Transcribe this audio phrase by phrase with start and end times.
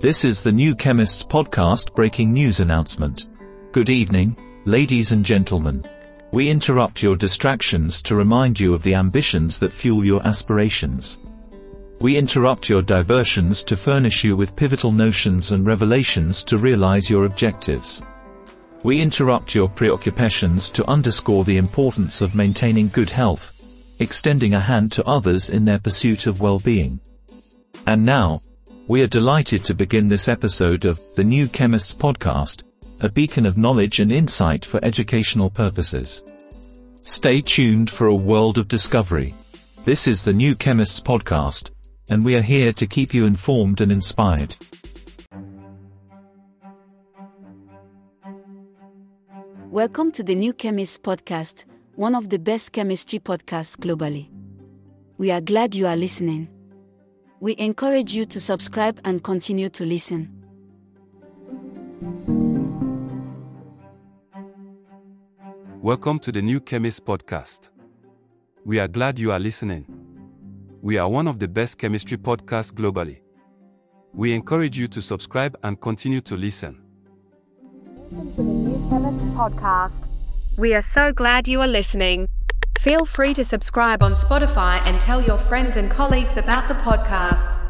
[0.00, 3.28] This is the New Chemists podcast breaking news announcement.
[3.72, 5.86] Good evening, ladies and gentlemen.
[6.32, 11.18] We interrupt your distractions to remind you of the ambitions that fuel your aspirations.
[11.98, 17.24] We interrupt your diversions to furnish you with pivotal notions and revelations to realize your
[17.24, 18.02] objectives.
[18.82, 24.92] We interrupt your preoccupations to underscore the importance of maintaining good health, extending a hand
[24.92, 27.00] to others in their pursuit of well-being.
[27.86, 28.40] And now,
[28.88, 32.62] we are delighted to begin this episode of The New Chemists Podcast,
[33.00, 36.22] a beacon of knowledge and insight for educational purposes.
[37.02, 39.34] Stay tuned for a world of discovery.
[39.84, 41.70] This is The New Chemists Podcast,
[42.10, 44.54] and we are here to keep you informed and inspired.
[49.68, 51.64] Welcome to the New Chemists Podcast,
[51.96, 54.28] one of the best chemistry podcasts globally.
[55.18, 56.55] We are glad you are listening.
[57.38, 60.30] We encourage you to subscribe and continue to listen.
[65.82, 67.68] Welcome to the New Chemist Podcast.
[68.64, 69.84] We are glad you are listening.
[70.80, 73.20] We are one of the best chemistry podcasts globally.
[74.14, 76.80] We encourage you to subscribe and continue to listen.
[77.96, 79.92] Welcome to the New Chemist podcast.
[80.56, 82.28] We are so glad you are listening.
[82.78, 87.62] Feel free to subscribe on Spotify and tell your friends and colleagues about the podcast.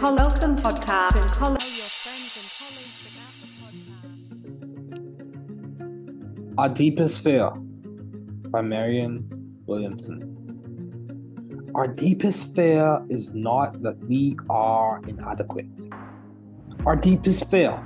[0.00, 1.97] Welcome podcast.
[6.58, 7.50] Our Deepest Fear
[8.50, 9.22] by Marianne
[9.66, 11.70] Williamson.
[11.76, 15.68] Our deepest fear is not that we are inadequate.
[16.84, 17.80] Our deepest fear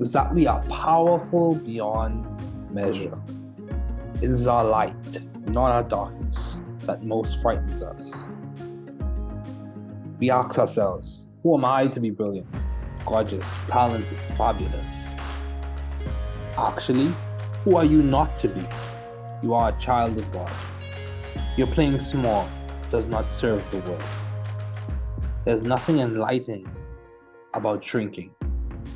[0.00, 2.26] is that we are powerful beyond
[2.70, 3.18] measure.
[4.20, 8.12] It is our light, not our darkness, that most frightens us.
[10.18, 12.48] We ask ourselves, who am I to be brilliant,
[13.06, 15.06] gorgeous, talented, fabulous?
[16.58, 17.14] Actually,
[17.64, 18.66] who are you not to be?
[19.42, 20.50] You are a child of God.
[21.58, 22.48] Your playing small
[22.90, 24.02] does not serve the world.
[25.44, 26.66] There's nothing enlightening
[27.52, 28.34] about shrinking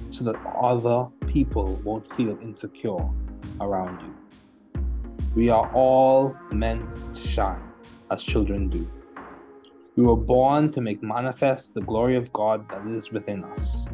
[0.08, 3.06] so that other people won't feel insecure
[3.60, 4.14] around you.
[5.34, 7.62] We are all meant to shine
[8.10, 8.90] as children do.
[9.96, 13.88] We were born to make manifest the glory of God that is within us.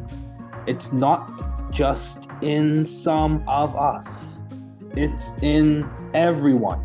[0.65, 4.30] It's not just in some of us
[4.95, 6.79] it's in everyone.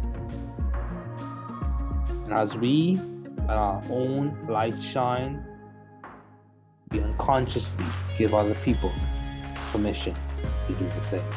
[2.24, 3.00] And as we
[3.38, 5.44] let our own light shine,
[6.90, 7.84] we unconsciously
[8.16, 8.92] give other people
[9.72, 10.14] permission
[10.66, 11.30] to do the same.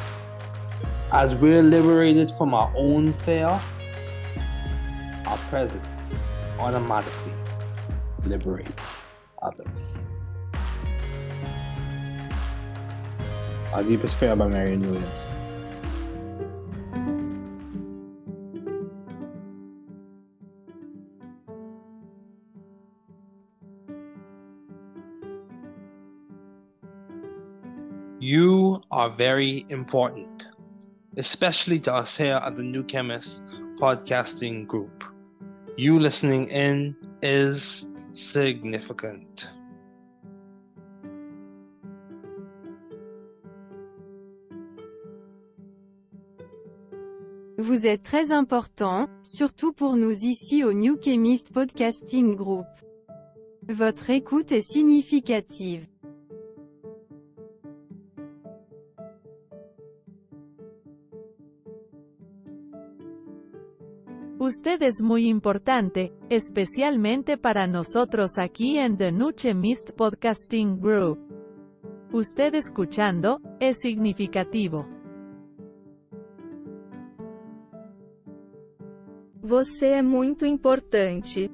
[1.11, 3.47] As we're liberated from our own fear,
[5.25, 5.87] our presence
[6.59, 7.33] automatically
[8.25, 9.05] liberates
[9.41, 10.03] others.
[13.73, 15.27] Our deepest fear by Marianne Williams.
[28.91, 30.45] Are very important,
[31.17, 33.41] especially to us here at the New Chemist
[33.79, 35.03] podcasting group.
[35.77, 37.85] You listening in is
[38.33, 39.45] significant.
[47.57, 52.65] Vous êtes très important, surtout pour nous ici au New Chemist Podcasting Group.
[53.67, 55.85] Votre écoute est significative.
[64.49, 71.19] Usted es muy importante, especialmente para nosotros aquí en The Nuche Mist Podcasting Group.
[72.11, 74.87] Usted escuchando, es significativo.
[79.43, 81.51] Você é muito importante.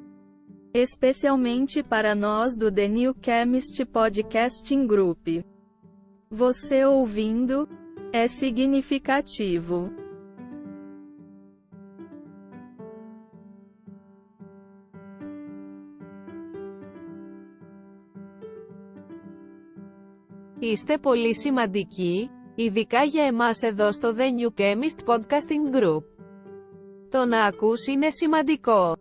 [0.73, 5.43] Especialmente para nós do The New Chemist Podcasting Group.
[6.31, 7.67] Você ouvindo,
[8.13, 10.04] é significativo.
[20.64, 26.02] Είστε πολύ σημαντικοί, ειδικά για εμάς εδώ στο The New Chemist Podcasting Group.
[27.10, 28.96] Το να ακούς είναι σημαντικό.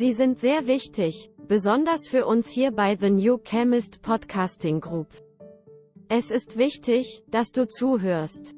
[0.00, 5.06] Sie sind sehr wichtig, besonders für uns hier bei The New Chemist Podcasting Group.
[6.08, 8.57] Es ist wichtig, dass du zuhörst.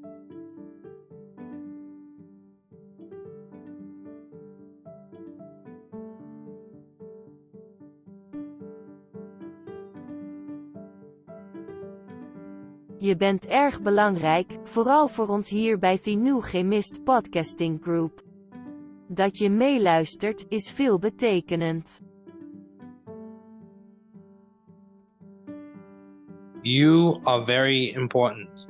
[13.12, 18.24] Je bent erg belangrijk, vooral voor ons hier bij New Chemist Podcasting Group.
[19.08, 22.02] Dat je meeluistert, is veel betekenend.
[26.62, 28.68] You are very important,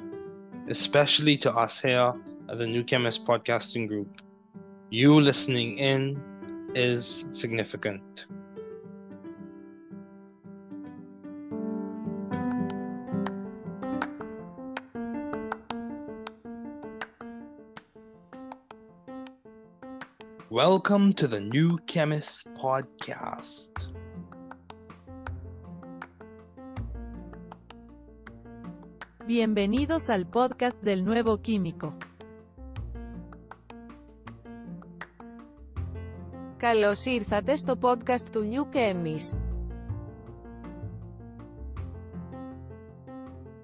[0.68, 2.16] especially to us here
[2.48, 4.22] at the New Chemist Podcasting Group.
[4.90, 6.18] You listening in
[6.74, 8.28] is significant.
[20.61, 23.69] Welcome to the New Chemist Podcast.
[29.27, 31.93] Bienvenidos al podcast del nuevo químico.
[36.57, 39.37] Καλώς ήρθατε στο podcast του New Chemist.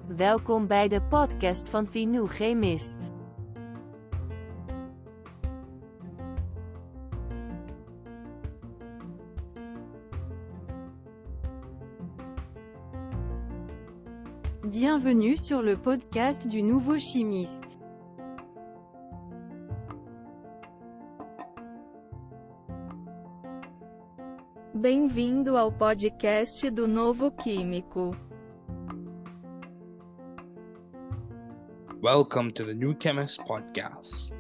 [0.07, 3.13] Welkom bij de podcast van The New Chemist.
[15.00, 17.80] Bienvenue sur le podcast du nouveau chimiste.
[24.74, 28.16] Bem-vindo ao podcast do Novo Químico.
[32.02, 34.34] Welcome to the New Chemist Podcast.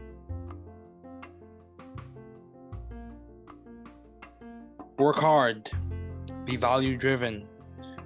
[4.98, 5.69] Work hard.
[6.48, 7.45] Be value driven.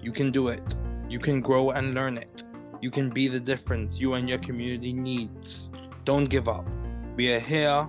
[0.02, 0.81] You can do it.
[1.12, 2.42] You can grow and learn it.
[2.80, 5.70] You can be the difference you and your community needs.
[6.06, 6.66] Don't give up.
[7.18, 7.86] We are here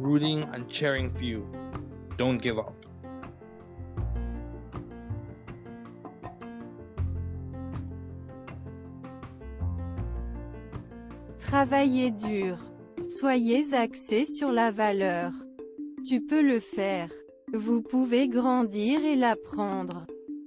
[0.00, 1.46] rooting and cheering for you.
[2.18, 2.74] Don't give up.
[11.38, 12.58] Travaillez dur.
[13.02, 15.30] Soyez axé sur la valeur.
[16.04, 17.08] Tu peux le faire.
[17.52, 20.06] Vous pouvez grandir et l'apprendre.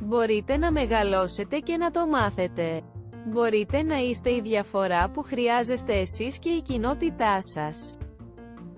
[0.00, 2.82] Μπορείτε να μεγαλώσετε και να το μάθετε.
[3.26, 7.98] Μπορείτε να είστε η διαφορά που χρειάζεστε εσείς και η κοινότητά σας.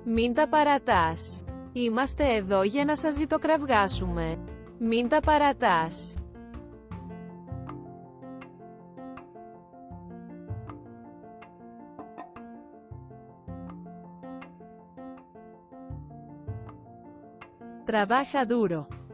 [0.04, 1.44] Μην τα παρατάς.
[1.72, 4.38] Είμαστε εδώ για να σας ζητοκραυγάσουμε.
[4.78, 6.14] Μην τα παρατάς.
[17.86, 19.05] Trabaja duro.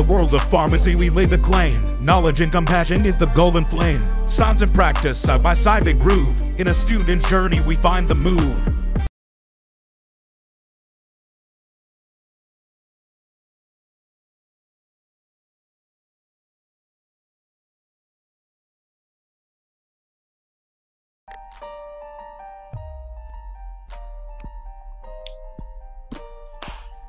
[0.00, 1.78] the world of pharmacy, we lay the claim.
[2.02, 4.02] Knowledge and compassion is the golden flame.
[4.26, 6.58] Science and practice, side by side, they groove.
[6.58, 8.56] In a student's journey, we find the move.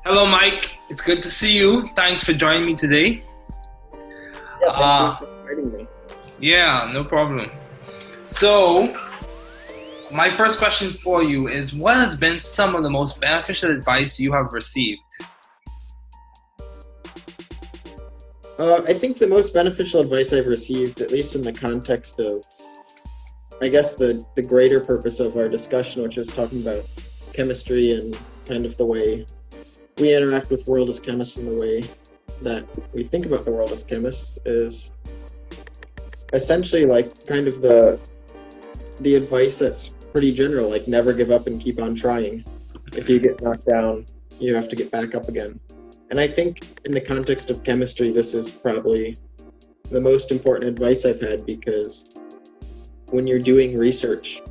[0.04, 0.71] Hello, Mike.
[0.92, 1.88] It's good to see you.
[1.96, 3.24] Thanks for joining me today.
[4.60, 5.16] Yeah, Uh,
[5.56, 5.88] me.
[6.38, 7.50] Yeah, no problem.
[8.26, 8.94] So,
[10.10, 14.20] my first question for you is what has been some of the most beneficial advice
[14.20, 15.00] you have received?
[18.58, 22.44] Uh, I think the most beneficial advice I've received, at least in the context of,
[23.62, 26.84] I guess the the greater purpose of our discussion, which is talking about
[27.32, 28.14] chemistry and
[28.46, 29.24] kind of the way
[29.98, 31.82] we interact with world as chemists in the way
[32.42, 34.90] that we think about the world as chemists, is
[36.32, 38.00] essentially like kind of the
[39.00, 42.44] the advice that's pretty general, like never give up and keep on trying.
[42.94, 44.06] If you get knocked down,
[44.38, 45.58] you have to get back up again.
[46.10, 49.16] And I think in the context of chemistry, this is probably
[49.90, 52.18] the most important advice I've had because
[53.10, 54.42] when you're doing research,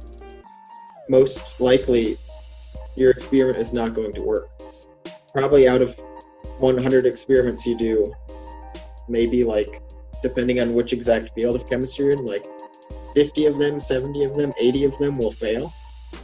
[1.10, 2.16] most likely
[2.96, 4.50] your experiment is not going to work.
[5.34, 5.98] Probably out of
[6.60, 8.14] 100 experiments you do,
[9.08, 9.82] maybe like,
[10.22, 12.46] depending on which exact field of chemistry you're in, like
[13.14, 15.68] 50 of them, 70 of them, 80 of them will fail.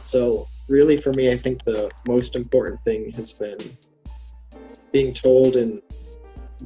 [0.04, 3.58] So, really, for me, I think the most important thing has been
[4.92, 5.82] being told and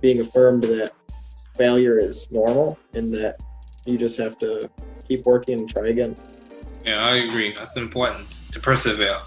[0.01, 0.93] being affirmed that
[1.57, 3.43] failure is normal and that
[3.85, 4.71] you just have to
[5.09, 6.15] keep working and try again.
[6.85, 7.53] Yeah, I agree.
[7.53, 9.19] That's important to persevere.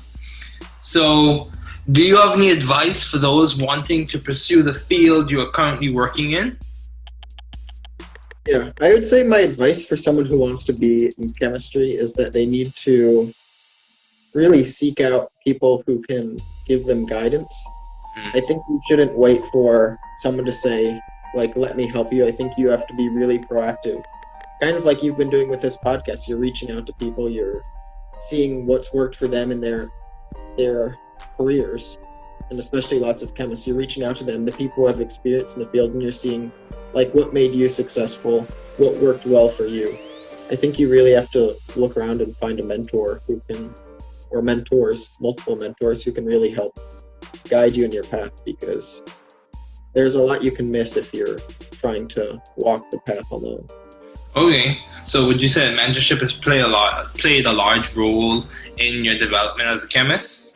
[0.81, 1.50] So,
[1.92, 5.94] do you have any advice for those wanting to pursue the field you are currently
[5.94, 6.58] working in?
[8.48, 12.13] Yeah, I would say my advice for someone who wants to be in chemistry is
[12.13, 13.32] that they need to
[14.34, 16.38] really seek out people who can
[16.68, 17.68] give them guidance.
[18.15, 18.30] Hmm.
[18.30, 21.00] I think you shouldn't wait for someone to say,
[21.34, 22.25] like, let me help you.
[22.25, 24.04] I think you have to be really proactive.
[24.62, 26.27] Kind of like you've been doing with this podcast.
[26.27, 27.62] You're reaching out to people, you're
[28.20, 29.89] seeing what's worked for them in their
[30.58, 30.98] their
[31.38, 31.98] careers.
[32.50, 33.65] And especially lots of chemists.
[33.65, 36.12] You're reaching out to them, the people who have experience in the field, and you're
[36.12, 36.51] seeing
[36.93, 39.98] like what made you successful, what worked well for you.
[40.51, 43.74] I think you really have to look around and find a mentor who can,
[44.29, 46.77] or mentors, multiple mentors who can really help
[47.50, 49.01] guide you in your path because
[49.93, 51.39] there's a lot you can miss if you're
[51.72, 53.65] trying to walk the path alone.
[54.36, 58.43] Okay, so would you say mentorship has played a lot played a large role
[58.77, 60.54] in your development as a chemist?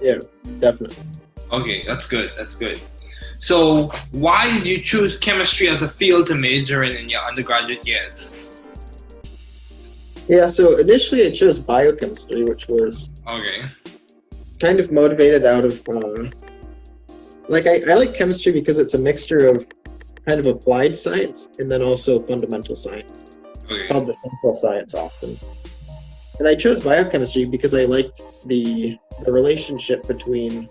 [0.00, 0.18] Yeah,
[0.60, 0.96] definitely.
[1.52, 2.30] Okay, that's good.
[2.36, 2.80] That's good.
[3.38, 7.86] So, why did you choose chemistry as a field to major in in your undergraduate
[7.86, 8.34] years?
[10.28, 13.70] Yeah, so initially I chose biochemistry, which was Okay.
[14.60, 16.24] kind of motivated out of uh,
[17.48, 19.66] like I, I like chemistry because it's a mixture of
[20.26, 23.38] kind of applied science and then also fundamental science.
[23.70, 25.36] It's called the central science often.
[26.38, 30.68] And I chose biochemistry because I liked the the relationship between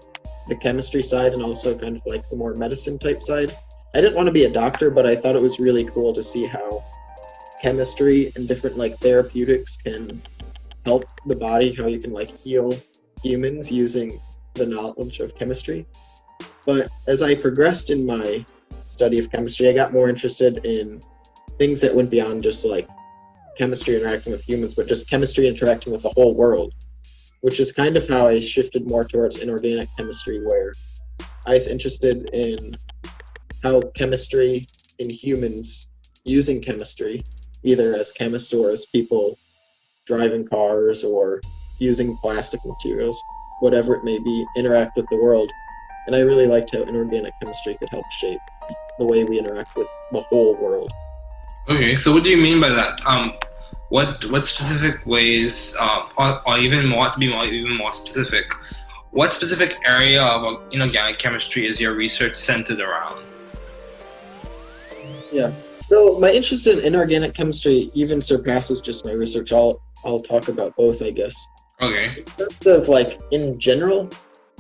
[0.48, 3.56] the chemistry side and also kind of like the more medicine type side.
[3.96, 6.22] I didn't want to be a doctor, but I thought it was really cool to
[6.22, 6.70] see how
[7.62, 10.22] chemistry and different like therapeutics can
[10.86, 12.78] help the body, how you can like heal
[13.24, 14.12] humans using
[14.54, 15.88] the knowledge of chemistry.
[16.66, 21.00] But as I progressed in my study of chemistry, I got more interested in
[21.58, 22.88] things that went beyond just like
[23.58, 26.74] chemistry interacting with humans, but just chemistry interacting with the whole world.
[27.46, 30.72] which is kind of how I shifted more towards inorganic chemistry, where
[31.46, 32.58] I was interested in
[33.62, 34.66] how chemistry
[34.98, 35.88] in humans
[36.24, 37.22] using chemistry,
[37.64, 39.38] either as chemists or as people
[40.08, 41.40] driving cars or
[41.80, 43.22] using plastic materials,
[43.60, 45.52] whatever it may be, interact with the world.
[46.08, 48.40] And I really liked how inorganic chemistry could help shape
[48.98, 50.92] the way we interact with the whole world.
[51.68, 53.04] Okay, so what do you mean by that?
[53.08, 53.34] Um,
[53.90, 58.54] what what specific ways, uh, or, or even more to be more even more specific,
[59.12, 63.24] what specific area of inorganic chemistry is your research centered around?
[65.32, 65.52] Yeah.
[65.82, 69.52] So my interest in inorganic chemistry even surpasses just my research.
[69.52, 71.36] I'll I'll talk about both, I guess.
[71.82, 72.20] Okay.
[72.20, 74.10] In terms of like in general,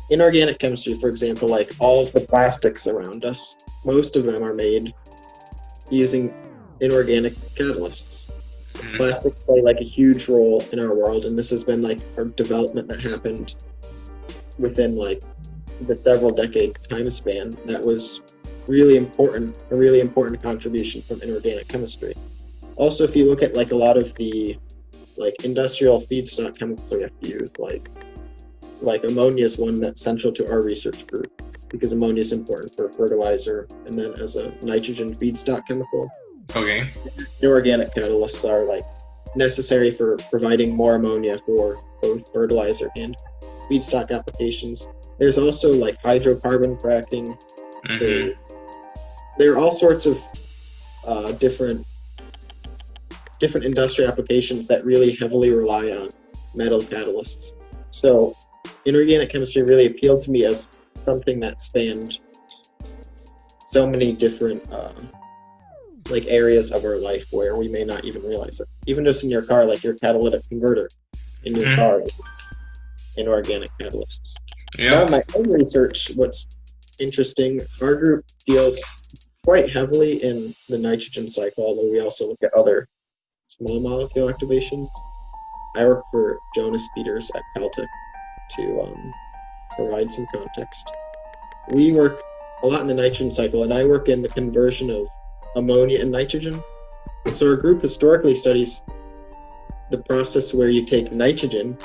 [0.09, 4.53] inorganic chemistry, for example, like all of the plastics around us, most of them are
[4.53, 4.93] made
[5.91, 6.33] using
[6.81, 8.31] inorganic catalysts.
[8.73, 8.97] Mhm.
[8.97, 12.25] Plastics play like a huge role in our world, and this has been like a
[12.25, 13.55] development that happened
[14.59, 15.21] within like
[15.87, 18.21] the several decade time span that was
[18.67, 22.13] really important, a really important contribution from inorganic chemistry.
[22.77, 24.57] Also, if you look at like a lot of the
[25.17, 27.81] like industrial feedstock chemicals we have to use, like
[28.81, 31.31] like ammonia is one that's central to our research group
[31.69, 36.09] because ammonia is important for fertilizer and then as a nitrogen feedstock chemical.
[36.55, 36.83] Okay.
[37.41, 38.83] Inorganic catalysts are like
[39.35, 43.15] necessary for providing more ammonia for both fertilizer and
[43.69, 44.87] feedstock applications.
[45.19, 47.37] There's also like hydrocarbon cracking.
[47.87, 47.99] Mhm.
[47.99, 48.33] There,
[49.37, 50.17] there are all sorts of
[51.07, 51.85] uh, different
[53.39, 56.09] different industrial applications that really heavily rely on
[56.55, 57.51] metal catalysts.
[57.91, 58.33] So,
[58.85, 62.19] inorganic chemistry really appealed to me as something that spanned
[63.65, 64.93] so many different uh,
[66.11, 68.67] like areas of our life where we may not even realize it.
[68.87, 70.87] Even just in your car, like your catalytic converter
[71.43, 71.75] in your Mhm.
[71.81, 72.53] car is
[73.17, 74.33] inorganic catalysts.
[74.77, 74.91] Yeah.
[74.91, 76.45] Now, in my own research, what's
[76.99, 78.79] interesting, our group deals
[79.43, 82.87] quite heavily in the nitrogen cycle, although we also look at other
[83.47, 84.87] small molecule activations.
[85.75, 87.87] I work for Jonas Peters at Caltech
[88.57, 89.13] to um,
[89.75, 90.91] provide some context.
[91.71, 92.21] We work
[92.63, 95.07] a lot in the nitrogen cycle, and I work in the conversion of
[95.55, 96.61] ammonia and nitrogen.
[97.33, 98.81] So our group historically studies
[99.91, 101.77] the process where you take nitrogen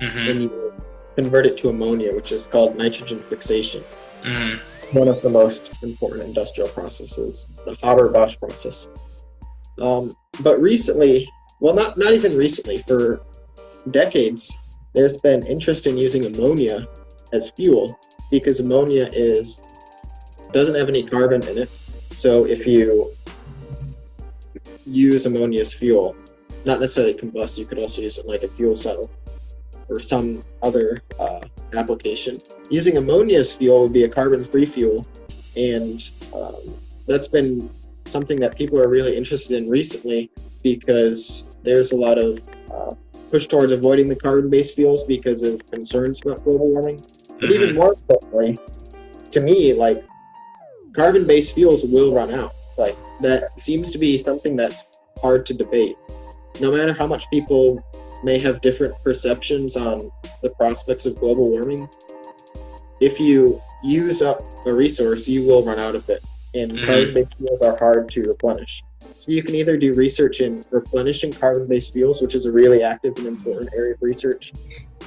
[0.00, 0.30] Mhm.
[0.30, 0.72] and you
[1.16, 3.82] convert it to ammonia, which is called nitrogen fixation.
[4.22, 4.58] Mhm.
[4.92, 8.86] One of the most important industrial processes, the Haber-Bosch process.
[9.78, 11.28] Um, but recently,
[11.60, 13.20] well, not not even recently, for
[13.90, 14.54] decades,
[14.94, 16.86] there's been interest in using ammonia
[17.32, 17.98] as fuel
[18.30, 19.60] because ammonia is
[20.52, 21.70] doesn't have any carbon in it.
[22.22, 23.10] So if you
[24.86, 26.14] use ammonia as fuel,
[26.64, 29.10] not necessarily combust, you could also use it like a fuel cell
[29.88, 31.40] or some other uh,
[31.74, 32.38] application.
[32.70, 35.04] Using ammonia as fuel would be a carbon-free fuel,
[35.56, 36.00] and
[36.32, 36.54] um,
[37.08, 37.60] that's been
[38.04, 40.30] something that people are really interested in recently
[40.62, 42.38] because there's a lot of
[42.72, 42.94] uh,
[43.32, 47.00] push towards avoiding the carbon-based fuels because of concerns about global warming.
[47.40, 47.74] But even Mhm.
[47.74, 48.58] more importantly,
[49.32, 50.04] to me, like
[50.92, 52.52] carbon-based fuels will run out.
[52.78, 54.86] Like that seems to be something that's
[55.20, 55.96] hard to debate.
[56.60, 57.82] No matter how much people
[58.22, 60.10] may have different perceptions on
[60.42, 61.88] the prospects of global warming,
[63.00, 66.22] if you use up a resource, you will run out of it.
[66.54, 66.86] And Mhm.
[66.86, 68.82] carbon-based fuels are hard to replenish.
[69.00, 73.14] So you can either do research in replenishing carbon-based fuels, which is a really active
[73.16, 74.52] and important area of research,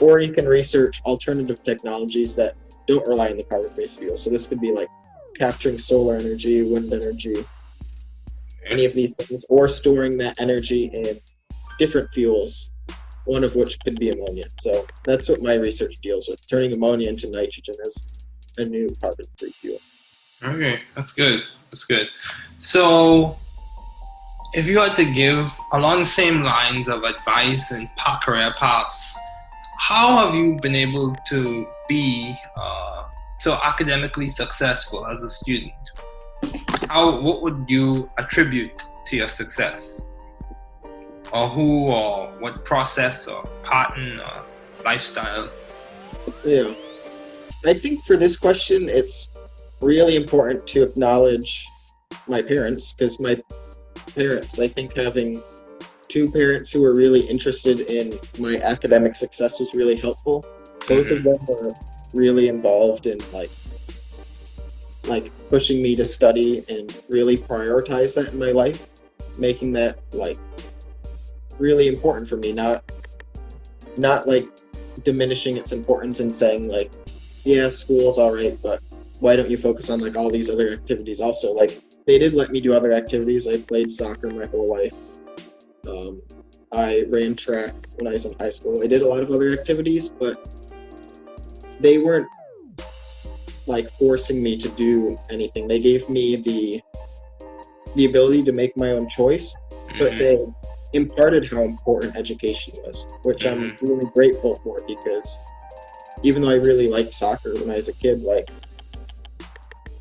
[0.02, 2.56] or you can research alternative technologies that
[2.88, 4.17] don't rely on the carbon-based fuel.
[4.17, 4.89] So this could be like
[5.38, 7.43] capturing solar energy, wind energy,
[8.65, 11.19] any of these things, or storing that energy in
[11.78, 12.71] different fuels,
[13.26, 14.45] one of which could be ammonia.
[14.62, 18.26] So that's what my research deals with, turning ammonia into nitrogen as
[18.58, 19.78] a new carbon-free fuel.
[20.43, 21.43] Okay, that's good.
[21.71, 22.08] That's good.
[22.60, 23.36] So,
[24.54, 27.89] if you had to give along the same lines of advice and
[28.24, 29.17] career paths,
[29.78, 33.04] how have you been able to be uh,
[33.45, 35.71] so academically successful as a student?
[36.89, 37.21] How?
[37.21, 40.10] What would you attribute to your success?
[41.31, 44.45] Or who, or what process, or pattern, or
[44.84, 45.51] lifestyle?
[46.43, 46.73] Yeah.
[47.71, 49.29] I think for this question, it's
[49.79, 51.67] really important to acknowledge
[52.27, 53.36] my parents because my
[54.15, 55.39] parents, I think having
[56.08, 60.43] two parents who were really interested in my academic success was really helpful.
[60.88, 61.29] Both of mm-hmm.
[61.29, 61.73] them were
[62.15, 63.49] really involved in like
[65.08, 68.88] like pushing me to study and really prioritize that in my life,
[69.39, 70.38] making that like
[71.60, 72.84] really important for me, not
[73.97, 74.45] not like
[75.04, 76.91] diminishing its importance and saying like,
[77.43, 78.82] yeah, school's all right, but
[79.19, 81.54] why don't you focus on like all these other activities also?
[81.54, 83.47] Like they did let me do other activities.
[83.47, 84.95] I played soccer my whole life.
[85.88, 86.21] Um,
[86.71, 88.82] I ran track when I was in high school.
[88.84, 90.64] I did a lot of other activities, but
[91.79, 92.27] they weren't
[93.67, 95.67] like forcing me to do anything.
[95.67, 96.81] They gave me the
[97.95, 99.55] the ability to make my own choice,
[99.97, 100.17] but Mhm.
[100.17, 100.38] they
[100.93, 103.81] imparted how important education was, which I'm Mhm.
[103.89, 105.38] really grateful for because
[106.23, 108.49] even though I really liked soccer when I was a kid, like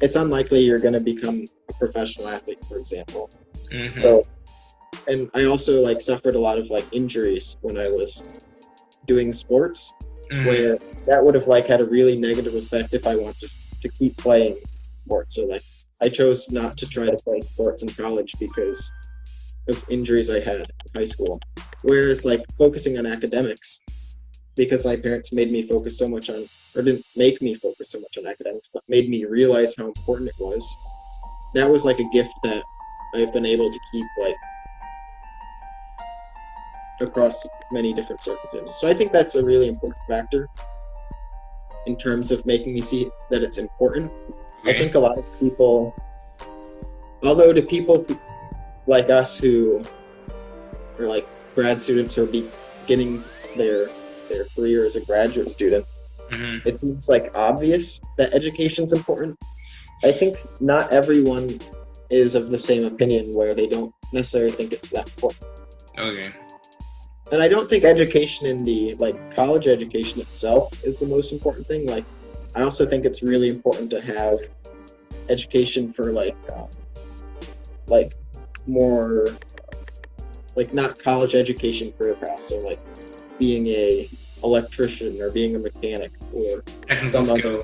[0.00, 3.30] it's unlikely you're going to become a professional athlete, for example.
[3.72, 3.92] Mhm.
[3.92, 4.22] So,
[5.06, 8.24] and I also like suffered a lot of like injuries when I was
[9.06, 9.92] doing sports,
[10.30, 10.46] Mhm.
[10.46, 13.50] where that would have like had a really negative effect if I wanted
[13.82, 14.56] to keep playing
[15.04, 15.34] sports.
[15.37, 15.60] So like
[16.00, 18.90] I chose not to try to play sports in college because
[19.68, 21.40] of injuries I had in high school.
[21.82, 23.80] Whereas like focusing on academics,
[24.56, 26.44] because my parents made me focus so much on,
[26.76, 30.28] or didn't make me focus so much on academics, but made me realize how important
[30.28, 30.66] it was.
[31.54, 32.62] That was like a gift that
[33.14, 34.34] I've been able to keep like
[37.00, 38.76] across many different circumstances.
[38.80, 40.48] So I think that's a really important factor
[41.87, 44.11] in terms of making me see that it's important.
[44.64, 45.94] I think a lot of people,
[47.22, 48.07] although to people
[48.87, 49.83] like us who
[50.98, 53.22] are like grad students or beginning
[53.57, 53.88] their
[54.30, 55.85] their career as a graduate student,
[56.30, 56.66] Mhm.
[56.66, 59.37] it seems like obvious that education's important.
[60.02, 61.61] I think not everyone
[62.09, 65.44] is of the same opinion where they don't necessarily think it's that important.
[65.98, 66.30] Okay.
[67.32, 71.66] And I don't think education in the like college education itself is the most important
[71.66, 71.87] thing.
[71.87, 72.04] Like,
[72.54, 74.38] I also think it's really important to have
[75.28, 76.68] education for like, um,
[77.88, 78.12] like
[78.66, 79.28] more,
[80.54, 82.48] like not college education career paths.
[82.50, 82.80] So like
[83.38, 84.06] being a
[84.44, 87.62] electrician or being a mechanic or Technical some other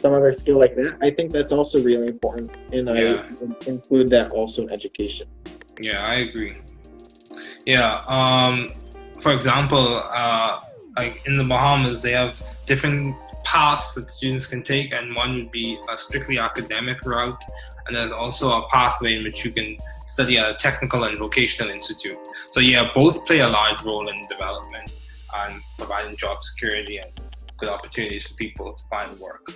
[0.00, 0.96] some other skill like that.
[1.00, 3.22] I think that's also really important, and I Yeah.
[3.40, 5.26] would include that also in education.
[5.80, 6.54] Yeah, I agree.
[7.66, 8.02] Yeah.
[8.06, 8.68] Um,
[9.20, 10.60] for example, uh,
[10.96, 15.50] like in the Bahamas, they have different paths that students can take, and one would
[15.50, 17.42] be a strictly academic route,
[17.86, 21.70] and there's also a pathway in which you can study at a technical and vocational
[21.70, 22.18] institute.
[22.52, 24.92] So yeah, both play a large role in development
[25.36, 27.10] and providing job security and
[27.58, 29.52] good opportunities for people to find work.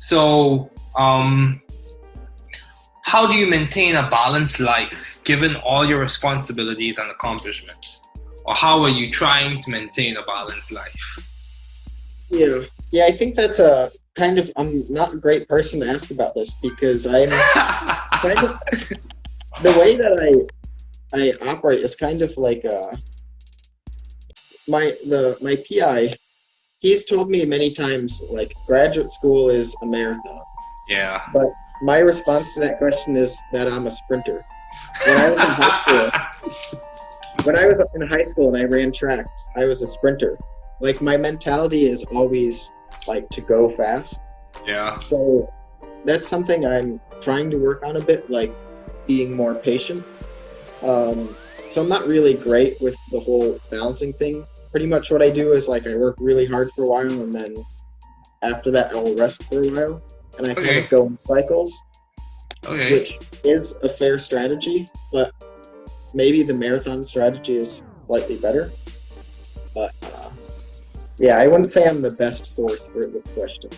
[0.00, 1.62] So, um,
[3.04, 8.08] how do you maintain a balanced life given all your responsibilities and accomplishments?
[8.46, 12.26] Or how are you trying to maintain a balanced life?
[12.30, 12.60] Yeah,
[12.92, 14.50] yeah, I think that's a kind of.
[14.56, 17.28] I'm not a great person to ask about this because I'm
[18.24, 18.58] kind of
[19.62, 20.48] the way that
[21.12, 22.96] I I operate is kind of like uh
[24.66, 26.16] my the my PI.
[26.78, 30.40] He's told me many times like graduate school is a marathon.
[30.88, 31.20] Yeah.
[31.32, 31.48] But
[31.84, 34.42] my response to that question is that I'm a sprinter.
[35.06, 36.80] When I was in high school,
[37.44, 40.38] when I was in high school and I ran track, I was a sprinter.
[40.80, 42.72] Like my mentality is always
[43.06, 44.18] like to go fast.
[44.66, 44.96] Yeah.
[44.96, 45.52] So
[46.06, 48.54] that's something I'm trying to work on a bit, like
[49.06, 50.06] being more patient.
[50.82, 51.36] Um,
[51.68, 54.42] so I'm not really great with the whole balancing thing.
[54.70, 57.32] Pretty much what I do is like I work really hard for a while and
[57.32, 57.52] then
[58.42, 60.02] after that I'll rest for a while
[60.38, 61.80] and I kind of go in cycles
[62.66, 62.92] Okay.
[62.92, 65.32] which is a fair strategy, but
[66.14, 68.70] maybe the marathon strategy is slightly better.
[69.74, 70.30] But uh,
[71.18, 73.70] yeah, I wouldn't say I'm the best source for the question.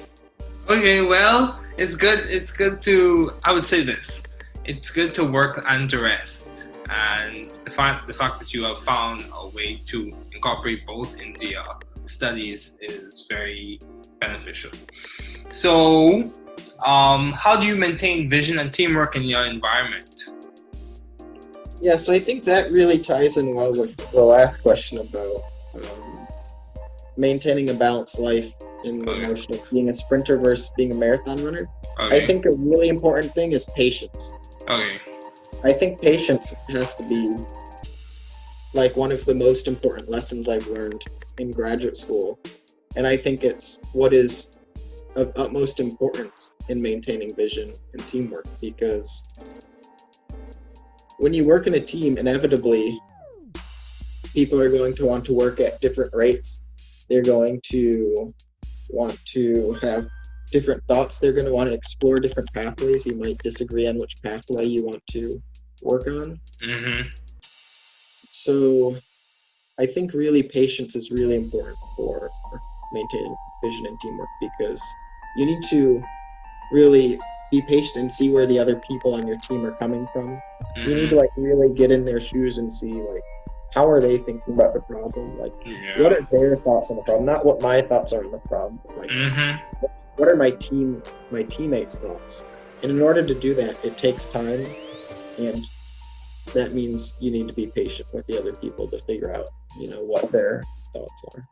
[0.68, 2.26] Okay, well, it's good.
[2.26, 3.30] It's good to.
[3.44, 4.36] I would say this.
[4.64, 8.78] It's good to work and to rest, and the fact the fact that you have
[8.78, 11.64] found a way to incorporate both into your
[12.04, 13.78] studies is very
[14.20, 14.70] beneficial.
[15.50, 16.24] So,
[16.84, 20.10] um, how do you maintain vision and teamwork in your environment?
[21.80, 25.40] Yeah, so I think that really ties in well with the last question about
[25.74, 26.26] um,
[27.16, 28.52] maintaining a balanced life
[28.84, 31.68] in the notion of being a sprinter versus being a marathon runner.
[32.00, 32.22] Okay.
[32.22, 34.32] I think a really important thing is patience.
[34.68, 34.98] Okay.
[35.64, 37.34] I think patience has to be
[38.74, 41.02] like one of the most important lessons I've learned
[41.38, 42.38] in graduate school.
[42.96, 44.48] And I think it's what is
[45.14, 49.68] of utmost importance in maintaining vision and teamwork because
[51.18, 53.00] when you work in a team, inevitably
[54.32, 56.62] people are going to want to work at different rates.
[57.08, 58.34] They're going to
[58.90, 60.06] want to have
[60.52, 61.18] different thoughts.
[61.18, 63.06] They're going to want to explore different pathways.
[63.06, 65.42] You might disagree on which pathway you want to
[65.82, 66.40] work on.
[66.62, 67.08] Mm-hmm.
[67.40, 68.96] So
[69.78, 72.28] I think really patience is really important for
[72.92, 74.82] maintaining vision and teamwork because
[75.36, 76.02] you need to
[76.72, 77.18] really
[77.50, 80.40] be patient and see where the other people on your team are coming from.
[80.76, 83.22] You need to like really get in their shoes and see like
[83.72, 85.38] how are they thinking about the problem?
[85.38, 86.02] Like Yeah.
[86.02, 87.24] what are their thoughts on the problem?
[87.26, 88.80] Not what my thoughts are on the problem.
[88.86, 89.86] but, Like Mm-hmm.
[90.16, 92.44] what are my team my teammates' thoughts?
[92.82, 94.66] And in order to do that, it takes time
[95.38, 95.56] and
[96.54, 99.48] that means you need to be patient with the other people to figure out,
[99.80, 101.48] you know, what their thoughts are.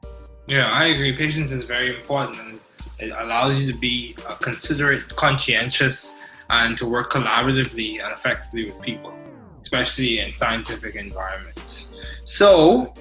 [0.46, 1.16] Yeah, I agree.
[1.16, 2.60] Patience is very important,
[3.00, 8.80] it allows you to be uh, considerate, conscientious, and to work collaboratively and effectively with
[8.80, 9.14] people,
[9.62, 11.96] especially in scientific environments.
[12.26, 12.92] So,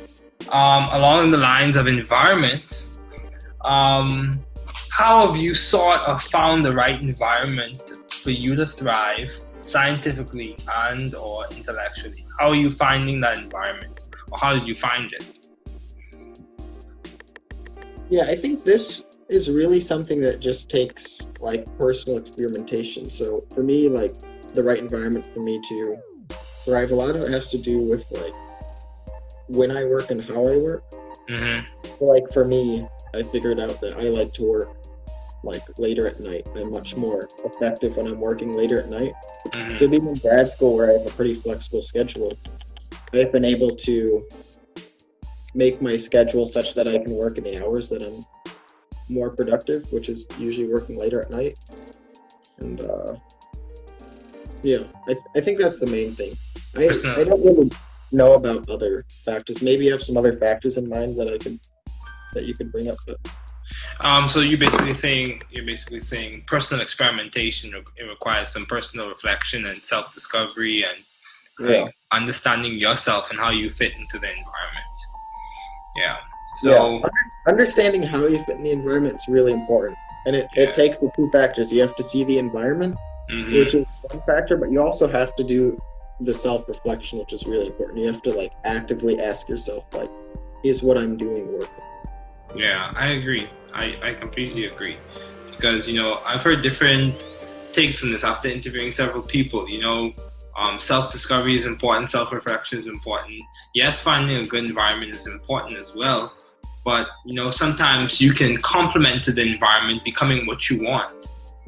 [0.50, 3.00] um, along the lines of environment,
[3.66, 4.44] um,
[4.90, 9.32] how have you sought or found the right environment for you to thrive
[9.62, 10.56] scientifically
[10.88, 12.24] and or intellectually?
[12.40, 14.00] How are you finding that environment,
[14.32, 15.50] or how did you find it?
[18.10, 23.06] Yeah, I think this is really something that just takes like personal experimentation.
[23.06, 24.14] So for me, like
[24.54, 25.98] the right environment for me to
[26.66, 28.34] thrive, a lot of it has to do with like
[29.50, 30.84] when I work and how I work.
[31.30, 32.04] Mm-hmm.
[32.04, 34.83] Like for me, I figured out that I like to work
[35.44, 36.48] like later at night.
[36.56, 39.14] I'm much more effective when I'm working later at night.
[39.52, 39.78] Mhm.
[39.78, 42.38] So being in grad school where I have a pretty flexible schedule,
[43.14, 44.26] I've been able to
[45.54, 48.26] make my schedule such that I can work in the hours that I'm
[49.14, 51.54] more productive, which is usually working later at night.
[52.60, 53.16] And uh,
[54.64, 56.32] yeah, I, th- I think that's the main thing.
[56.76, 56.86] I,
[57.20, 57.70] I don't really
[58.12, 59.62] know about other factors.
[59.62, 61.60] Maybe you have some other factors in mind that I could
[62.34, 63.18] that you could bring up, but
[64.02, 67.74] Um, so you're basically saying you're basically saying personal experimentation.
[67.74, 70.98] It requires some personal reflection and self-discovery and
[71.70, 71.84] Yeah.
[71.84, 74.86] like, understanding yourself and how you fit into the environment.
[75.96, 76.18] Yeah.
[76.56, 77.10] So yeah,
[77.48, 81.10] understanding how you fit in the environment is really important, and it, it takes the
[81.16, 81.72] two factors.
[81.74, 82.96] You have to see the environment,
[83.32, 83.58] Mhm.
[83.58, 85.82] which is one factor, but you also have to do
[86.22, 88.00] the self reflection, which is really important.
[88.00, 90.10] You have to like actively ask yourself, like,
[90.64, 91.83] is what I'm doing working?
[92.56, 93.50] Yeah, I agree.
[93.74, 94.98] I, I completely agree.
[95.50, 97.28] Because, you know, I've heard different
[97.72, 99.68] takes on this after interviewing several people.
[99.68, 100.14] You know,
[100.58, 103.42] um, self discovery is important, self reflection is important.
[103.74, 106.34] Yes, finding a good environment is important as well.
[106.86, 111.26] But, you know, sometimes you can complement to the environment becoming what you want.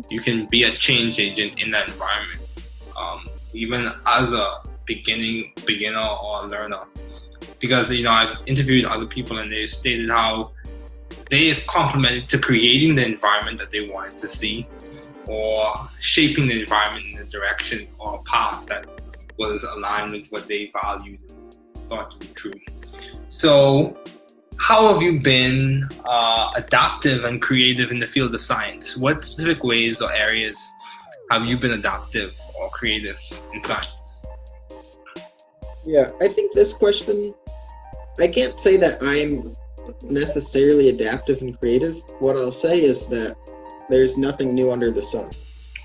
[0.10, 2.42] You can be a change agent in that environment.
[3.00, 3.20] Um,
[3.54, 6.82] even as a beginning beginner or learner.
[7.60, 10.52] Because, you know, I've interviewed other people and they've stated how
[11.30, 14.68] they have complemented to creating the environment that they wanted to see
[15.28, 18.88] or shaping the environment in a direction or path that
[19.38, 22.54] was aligned with what they valued and thought to be true.
[23.30, 23.98] So,
[24.60, 28.96] how have you been uh, adaptive and creative in the field of science?
[28.96, 30.72] What specific ways or areas
[31.32, 33.20] have you been adaptive or creative
[33.54, 34.26] in science?
[35.86, 37.34] Yeah, I think this question,
[38.20, 39.44] I can't say that I'm
[40.04, 41.96] necessarily adaptive and creative.
[42.20, 43.36] What I'll say is that
[43.90, 45.26] there's nothing new under the sun.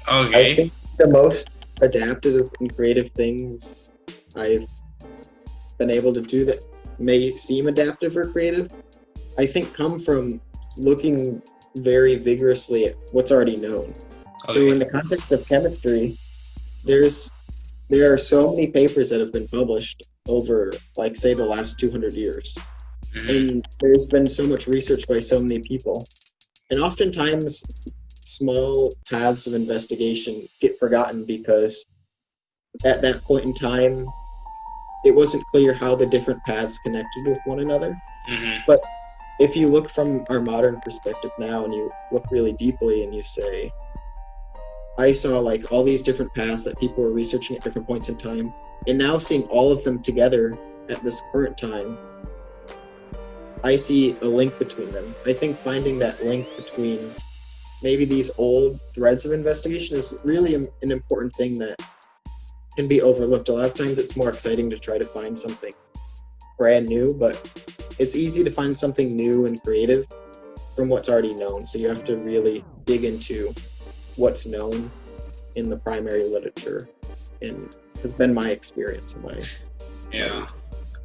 [0.08, 0.52] Okay.
[0.52, 1.48] I think the most
[1.82, 3.92] adaptive and creative things
[4.36, 4.66] I've
[5.78, 6.58] been able to do that
[6.98, 8.70] may seem adaptive or creative,
[9.38, 10.40] I think come from
[10.76, 11.42] looking
[11.76, 13.92] very vigorously at what's already known.
[14.48, 16.16] So in the context of chemistry,
[16.84, 17.30] there's
[17.88, 22.12] there are so many papers that have been published over like say the last 200
[22.12, 22.56] years
[23.14, 26.06] and there's been so much research by so many people.
[26.70, 27.62] And oftentimes
[28.08, 31.84] small paths of investigation get forgotten because
[32.84, 34.06] at that point in time
[35.04, 38.00] it wasn't clear how the different paths connected with one another.
[38.30, 38.60] Mhm.
[38.66, 38.80] but
[39.40, 43.22] if you look from our modern perspective now and you look really deeply and you
[43.22, 43.72] say
[44.98, 48.16] i saw like all these different paths that people were researching at different points in
[48.16, 48.52] time
[48.86, 50.56] and now seeing all of them together
[50.90, 51.96] at this current time
[53.62, 55.14] I see a link between them.
[55.26, 56.98] I think finding that link between
[57.82, 61.80] maybe these old threads of investigation is really an an important thing that
[62.76, 63.48] can be overlooked.
[63.48, 65.72] A lot of times it's more exciting to try to find something
[66.58, 67.36] brand new, but
[67.98, 70.06] it's easy to find something new and creative
[70.76, 71.66] from what's already known.
[71.66, 73.52] So you have to really dig into
[74.16, 74.90] what's known
[75.56, 76.88] in the primary literature
[77.42, 79.32] and has been my experience in my
[80.12, 80.46] Yeah,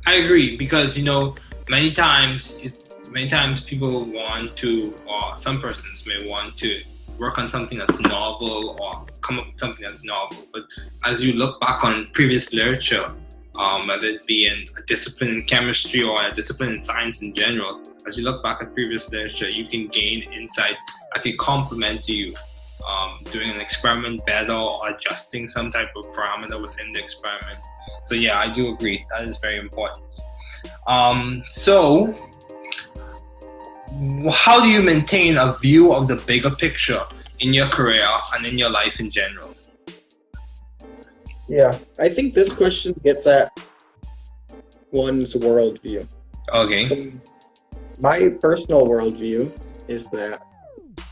[0.06, 1.36] I agree because you know
[1.70, 6.82] many times it, many times people want to or some persons may want to
[7.20, 10.46] work on something that's novel or come up with something that's novel.
[10.54, 10.64] But
[11.06, 13.14] as you look back on previous literature,
[13.58, 17.34] um, whether it be in a discipline in chemistry or a discipline in science in
[17.34, 17.82] general.
[18.08, 20.76] As you look back at previous literature, you can gain insight
[21.14, 22.36] that can complement you
[22.88, 27.58] um, doing an experiment better or adjusting some type of parameter within the experiment.
[28.06, 29.04] So yeah, I do agree.
[29.10, 30.04] That is very important.
[30.88, 32.14] Um, so,
[34.32, 37.02] how do you maintain a view of the bigger picture
[37.40, 39.54] in your career and in your life in general?
[41.48, 43.52] Yeah, I think this question gets at
[44.92, 46.12] one's worldview.
[46.54, 46.86] Okay.
[46.86, 47.12] So
[48.00, 49.52] my personal worldview
[49.88, 50.42] is that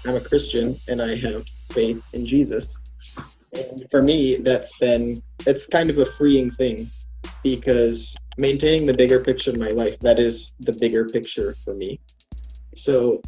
[0.06, 2.80] I'm a Christian and I have faith in Jesus.
[3.54, 6.80] And for me, that's been, it's kind of a freeing thing
[7.44, 12.00] because maintaining the bigger picture in my life, that is the bigger picture for me.
[12.76, 13.22] So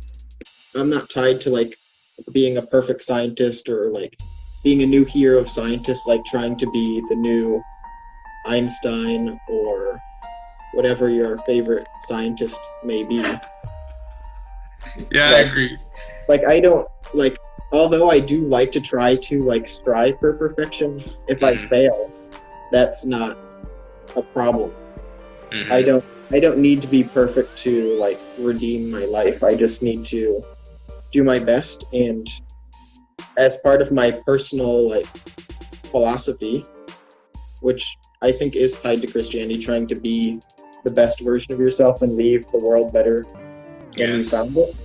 [0.76, 1.76] I'm not tied to like
[2.32, 4.18] being a perfect scientist or like
[4.64, 7.62] being a new hero of scientists, like trying to be the new
[8.46, 10.00] Einstein or
[10.74, 13.24] whatever your favorite scientist may be.
[15.12, 15.78] Yeah, I agree.
[16.28, 17.38] Like I don't like
[17.72, 21.70] although I do like to try to like strive for perfection, if I Mhm.
[21.70, 22.12] fail,
[22.72, 23.38] that's not
[24.16, 24.72] a problem.
[25.56, 25.72] Mhm.
[25.72, 29.44] I don't I don't need to be perfect to like redeem my life.
[29.44, 30.42] I just need to
[31.14, 32.28] do my best and
[33.38, 35.08] as part of my personal like
[35.92, 36.66] philosophy,
[37.62, 37.84] which
[38.22, 40.40] I think is tied to Christianity, trying to be
[40.84, 43.24] the best version of yourself and leave the world better
[43.98, 44.32] than you Yes.
[44.32, 44.76] found it.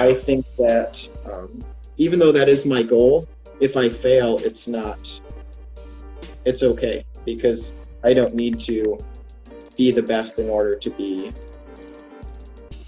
[0.00, 0.98] I think that
[1.32, 1.58] um,
[1.96, 3.26] even though that is my goal,
[3.60, 4.98] if I fail, it's not.
[6.44, 8.98] It's okay because I don't need to
[9.76, 11.30] be the best in order to be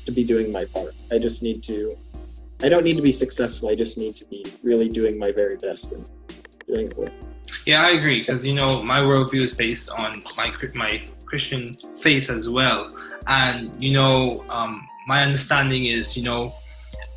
[0.04, 0.94] to be doing my part.
[1.12, 1.94] I just need to.
[2.62, 3.68] I don't need to be successful.
[3.68, 6.04] I just need to be really doing my very best and
[6.66, 7.12] doing it.
[7.66, 12.30] Yeah, I agree because you know my worldview is based on my my Christian faith
[12.30, 12.94] as well,
[13.26, 16.52] and you know um, my understanding is you know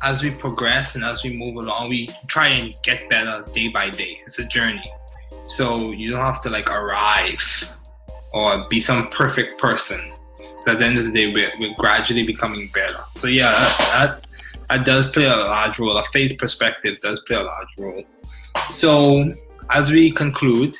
[0.02, 3.90] as we progress and as we move along, we try and get better day by
[3.90, 4.16] day.
[4.24, 4.90] It's a journey,
[5.48, 7.70] so you don't have to like arrive
[8.34, 10.00] or be some perfect person.
[10.62, 12.98] So at the end of the day, we're, we're gradually becoming better.
[13.14, 14.26] So yeah, that, that
[14.68, 15.96] that does play a large role.
[15.96, 18.02] A faith perspective does play a large role.
[18.70, 19.32] So
[19.70, 20.76] as we conclude,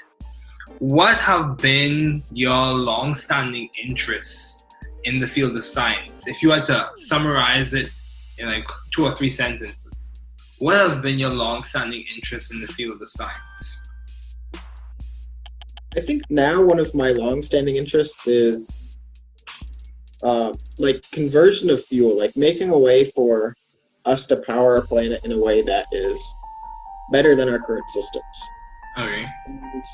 [0.79, 4.67] what have been your long-standing interests
[5.05, 6.29] in the field of science?
[6.29, 7.91] If you had to summarize it
[8.39, 10.21] in like two or three sentences,
[10.61, 13.88] what have been your long-standing interests in the field of science?
[15.97, 18.99] I think now one of my long-standing interests is
[20.23, 23.55] uh, like conversion of fuel, like making a way for
[24.05, 26.35] us to power our planet in a way that is
[27.11, 28.49] better than our current systems.
[28.99, 29.27] Okay.
[29.47, 29.85] And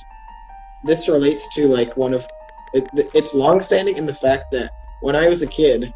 [0.84, 2.26] this relates to like one of
[2.72, 5.94] it, it's long-standing in the fact that when I was a kid,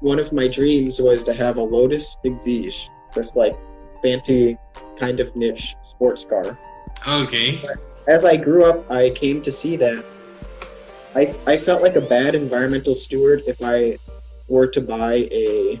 [0.00, 3.56] one of my dreams was to have a Lotus Exige, this like
[4.02, 4.56] fancy
[5.00, 6.58] kind of niche sports car.
[7.06, 7.60] Okay.
[8.08, 10.04] As I grew up, I came to see that
[11.14, 13.98] I, I felt like a bad environmental steward if I
[14.48, 15.80] were to buy a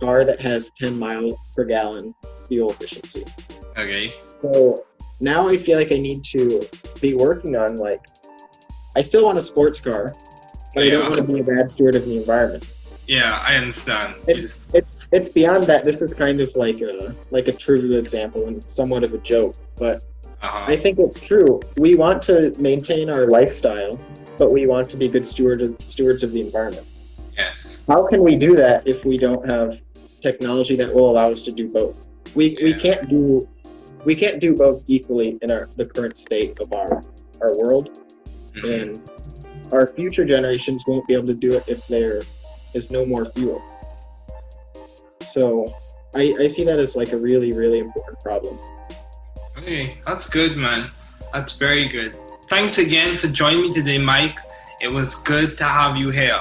[0.00, 2.14] car that has 10 miles per gallon
[2.48, 3.24] fuel efficiency.
[3.76, 4.08] Okay.
[4.42, 4.84] So
[5.20, 6.68] now I feel like I need to
[7.00, 8.00] be working on like
[8.96, 10.12] I still want a sports car,
[10.74, 12.64] but I don't want to be a bad steward of the environment.
[13.06, 14.16] Yeah, I understand.
[14.26, 15.84] It's it's it's beyond that.
[15.84, 19.54] This is kind of like a like a trivial example and somewhat of a joke,
[19.78, 20.00] but
[20.46, 20.64] Uh-huh.
[20.68, 21.60] I think it's true.
[21.76, 24.00] We want to maintain our lifestyle,
[24.38, 26.86] but we want to be good steward of, stewards of the environment.
[27.36, 27.82] Yes.
[27.88, 29.82] How can we do that if we don't have
[30.20, 32.08] technology that will allow us to do both?
[32.36, 33.48] We we can't do
[34.04, 37.02] we can't do both equally in our the current state of our
[37.42, 38.00] our world,
[38.54, 39.02] and
[39.72, 42.22] our future generations won't be able to do it if there
[42.72, 43.60] is no more fuel.
[45.24, 45.66] So
[46.14, 48.56] I, I see that as like a really really important problem.
[49.58, 50.90] Okay, that's good, man.
[51.32, 52.16] That's very good.
[52.44, 54.38] Thanks again for joining me today, Mike.
[54.80, 56.38] It was good to have you here.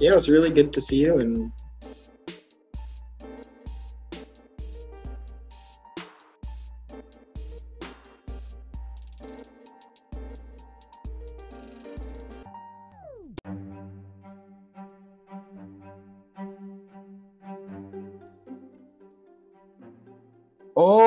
[0.00, 1.52] Yeah, it was really good to see you and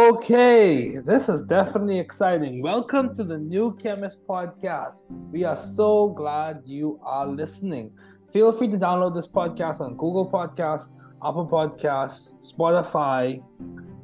[0.10, 2.64] Okay, this is definitely exciting.
[2.64, 5.02] Welcome to the New Chemist Podcast.
[5.32, 7.92] We are so glad you are listening.
[8.34, 10.88] Feel free to download this podcast on Google Podcasts,
[11.24, 13.40] Apple Podcasts, Spotify,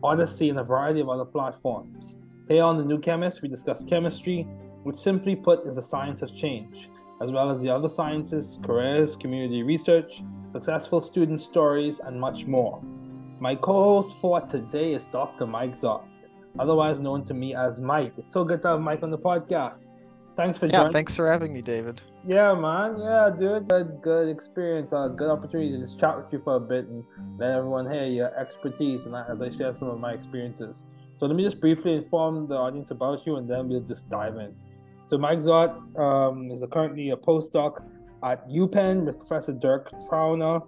[0.04, 2.20] Odyssey, and a variety of other platforms.
[2.48, 4.44] Here on the New Chemist, we discuss chemistry,
[4.84, 6.88] which simply put is the science of change.
[7.22, 12.82] as well as the other scientists, careers, community research, successful student stories, and much more.
[13.40, 15.46] My co host for today is Dr.
[15.46, 16.04] Mike Zott,
[16.58, 18.14] otherwise known to me as Mike.
[18.18, 19.90] It's so good to have Mike on the podcast.
[20.38, 20.74] Thanks for joining.
[20.74, 20.94] yeah, joining.
[20.94, 22.02] thanks for having me, David.
[22.26, 22.98] Yeah, man.
[22.98, 23.68] Yeah, dude.
[23.68, 24.94] Good, good experience.
[24.94, 27.04] A uh, good opportunity to just chat with you for a bit and
[27.38, 30.84] let everyone hear your expertise and as I share some of my experiences.
[31.20, 34.36] So let me just briefly inform the audience about you, and then we'll just dive
[34.36, 34.54] in.
[35.08, 37.84] So Mike Zott um, is currently a postdoc
[38.24, 40.66] at UPenn with Professor Dirk Trauner.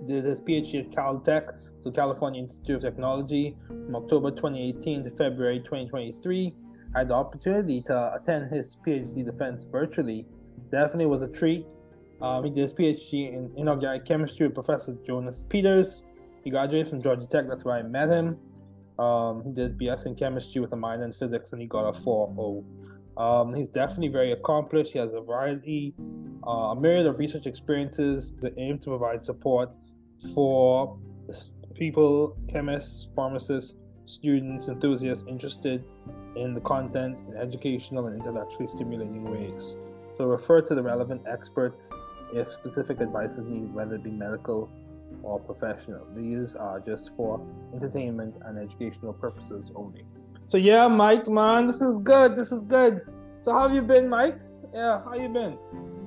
[0.00, 1.52] He did his PhD at Caltech,
[1.90, 6.54] the California Institute of Technology, from October 2018 to February 2023
[6.94, 10.26] had the opportunity to attend his PhD defense virtually.
[10.70, 11.66] Definitely was a treat.
[12.20, 16.02] Um, he did his PhD in inorganic chemistry with Professor Jonas Peters.
[16.44, 18.36] He graduated from Georgia Tech, that's where I met him.
[18.98, 21.98] Um, he did BS in chemistry with a minor in physics and he got a
[22.00, 22.64] 4.0.
[23.16, 24.92] Um, he's definitely very accomplished.
[24.92, 25.94] He has a variety,
[26.46, 29.70] uh, a myriad of research experiences that aim to provide support
[30.34, 30.98] for
[31.74, 33.74] people, chemists, pharmacists,
[34.06, 35.84] students, enthusiasts interested
[36.36, 39.76] in the content in educational and intellectually stimulating ways.
[40.16, 41.90] So refer to the relevant experts
[42.34, 44.70] if specific advice is needed, whether it be medical
[45.22, 46.06] or professional.
[46.16, 47.40] These are just for
[47.74, 50.04] entertainment and educational purposes only.
[50.46, 52.36] So yeah, Mike, man, this is good.
[52.36, 53.02] This is good.
[53.40, 54.38] So how have you been, Mike?
[54.74, 55.58] Yeah, how you been?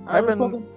[0.08, 0.68] I've been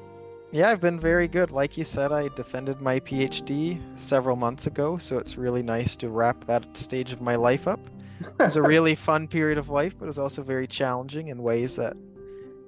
[0.50, 1.50] yeah, I've been very good.
[1.50, 6.08] Like you said, I defended my PhD several months ago, so it's really nice to
[6.08, 7.80] wrap that stage of my life up.
[8.20, 11.42] It was a really fun period of life, but it was also very challenging in
[11.42, 11.96] ways that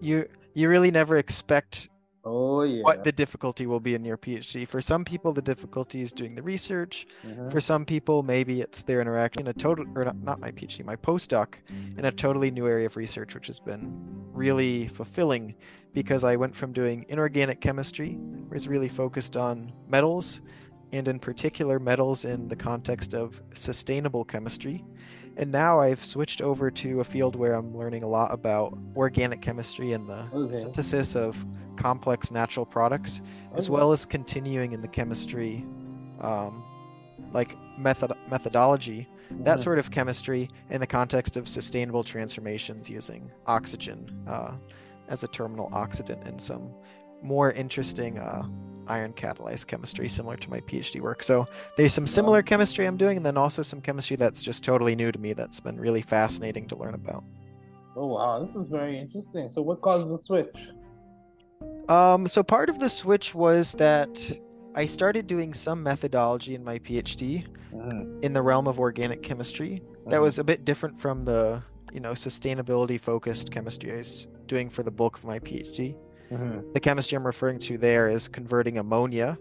[0.01, 1.89] you you really never expect
[2.25, 2.83] oh yeah.
[2.83, 6.35] what the difficulty will be in your phd for some people the difficulty is doing
[6.35, 7.07] the research.
[7.27, 7.49] Mm-hmm.
[7.49, 10.85] for some people maybe it's their interaction in a total or not, not my phd
[10.85, 11.55] my postdoc
[11.97, 13.93] in a totally new area of research which has been
[14.33, 15.55] really fulfilling
[15.93, 18.13] because i went from doing inorganic chemistry
[18.49, 20.41] where it's really focused on metals
[20.93, 24.85] and in particular metals in the context of sustainable chemistry
[25.37, 29.41] and now I've switched over to a field where I'm learning a lot about organic
[29.41, 30.59] chemistry and the okay.
[30.59, 31.45] synthesis of
[31.77, 33.59] complex natural products, okay.
[33.59, 35.65] as well as continuing in the chemistry,
[36.21, 36.63] um,
[37.33, 39.45] like method methodology, mm-hmm.
[39.45, 44.55] that sort of chemistry in the context of sustainable transformations using oxygen uh,
[45.09, 46.71] as a terminal oxidant and some
[47.23, 48.47] more interesting uh,
[48.89, 51.23] iron catalyzed chemistry similar to my PhD work.
[51.23, 51.47] So
[51.77, 55.13] there's some similar chemistry I'm doing, and then also some chemistry that's just totally new
[55.13, 57.25] to me that's been really fascinating to learn about.
[57.97, 59.51] Oh wow, this is very interesting.
[59.53, 60.71] So what caused the switch?
[61.89, 64.39] Um, so part of the switch was that
[64.75, 68.21] I started doing some methodology in my PhD mm-hmm.
[68.23, 69.83] in the realm of organic chemistry.
[69.83, 70.11] Mm-hmm.
[70.11, 71.63] That was a bit different from the
[71.93, 75.97] you know sustainability focused chemistry I was doing for the bulk of my PhD.
[76.31, 76.73] Mm-hmm.
[76.73, 79.39] The chemistry I'm referring to there is converting ammonia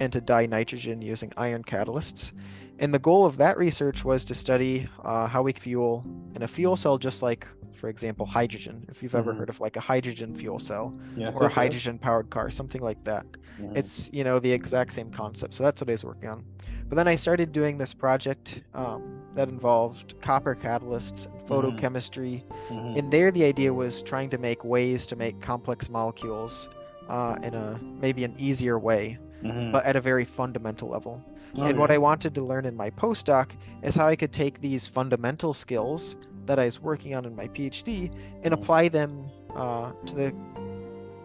[0.00, 2.32] into dinitrogen using iron catalysts.
[2.78, 6.04] And the goal of that research was to study uh, how we fuel
[6.34, 8.84] in a fuel cell, just like, for example, hydrogen.
[8.88, 9.40] If you've ever mm-hmm.
[9.40, 13.02] heard of like a hydrogen fuel cell yes, or a hydrogen powered car, something like
[13.04, 13.26] that.
[13.60, 13.76] Mm-hmm.
[13.76, 15.54] It's, you know, the exact same concept.
[15.54, 16.44] So that's what I was working on.
[16.88, 21.76] But then I started doing this project um, that involved copper catalysts and Mm-hmm.
[21.76, 22.42] photochemistry.
[22.70, 26.68] And there, the idea was trying to make ways to make complex molecules
[27.08, 29.72] uh, in a maybe an easier way, mm-hmm.
[29.72, 31.22] but at a very fundamental level.
[31.54, 31.70] Okay.
[31.70, 33.50] And what I wanted to learn in my postdoc
[33.82, 36.16] is how I could take these fundamental skills
[36.46, 38.10] that I was working on in my PhD
[38.42, 40.34] and apply them uh, to the,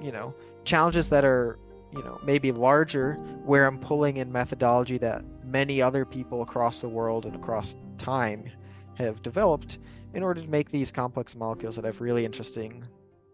[0.02, 0.34] you know,
[0.66, 1.58] challenges that are,
[1.94, 3.14] you know, maybe larger,
[3.46, 8.50] where I'm pulling in methodology that many other people across the world and across time
[8.96, 9.80] have developed
[10.14, 12.84] in order to make these complex molecules that have really interesting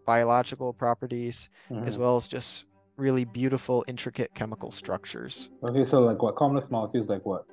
[0.04, 1.86] biological properties mm-hmm.
[1.86, 7.08] as well as just really beautiful intricate chemical structures okay so like what complex molecules
[7.08, 7.46] like what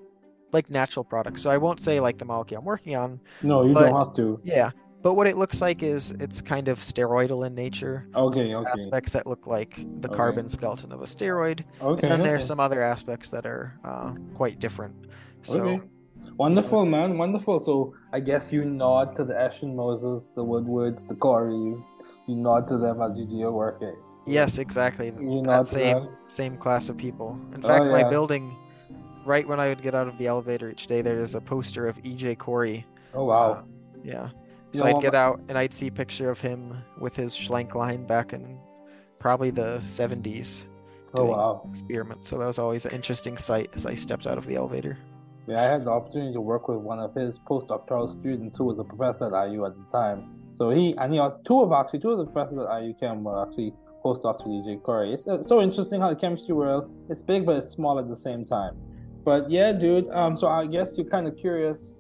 [0.52, 3.74] like natural products so i won't say like the molecule i'm working on no you
[3.74, 4.70] but, don't have to yeah
[5.02, 9.14] but what it looks like is it's kind of steroidal in nature okay okay aspects
[9.14, 10.18] that look like the okay.
[10.18, 12.30] carbon skeleton of a steroid okay and then okay.
[12.30, 15.08] there's some other aspects that are uh, quite different
[15.42, 15.82] so okay.
[16.38, 17.18] Wonderful, man.
[17.18, 17.60] Wonderful.
[17.60, 21.80] So I guess you nod to the Eschenmosers, the Woodwards, the Coreys.
[22.28, 23.82] You nod to them as you do your work.
[23.82, 23.92] Eh?
[24.26, 25.08] Yes, exactly.
[25.20, 27.40] You that same same class of people.
[27.54, 28.04] In fact, oh, yeah.
[28.04, 28.56] my building,
[29.26, 32.00] right when I would get out of the elevator each day, there's a poster of
[32.04, 32.36] E.J.
[32.36, 32.86] Corey.
[33.14, 33.52] Oh wow.
[33.52, 33.64] Uh,
[34.04, 34.30] yeah.
[34.74, 37.36] You So know I'd get out and I'd see a picture of him with his
[37.36, 38.58] Schlenk line back in
[39.20, 40.66] probably the 70s.
[41.14, 41.68] Oh wow.
[41.70, 42.24] Experiment.
[42.24, 44.98] So that was always an interesting sight as I stepped out of the elevator.
[45.56, 48.84] I had the opportunity to work with one of his postdoctoral students who was a
[48.84, 50.30] professor at IU at the time.
[50.56, 53.24] So he and he was two of actually two of the professors at IU Chem
[53.24, 53.74] were actually
[54.04, 55.14] postdocs with EJ Corey.
[55.14, 58.16] It's, it's so interesting how the chemistry world it's big but it's small at the
[58.16, 58.76] same time.
[59.24, 60.10] But yeah, dude.
[60.10, 61.94] Um, so I guess you're kind of curious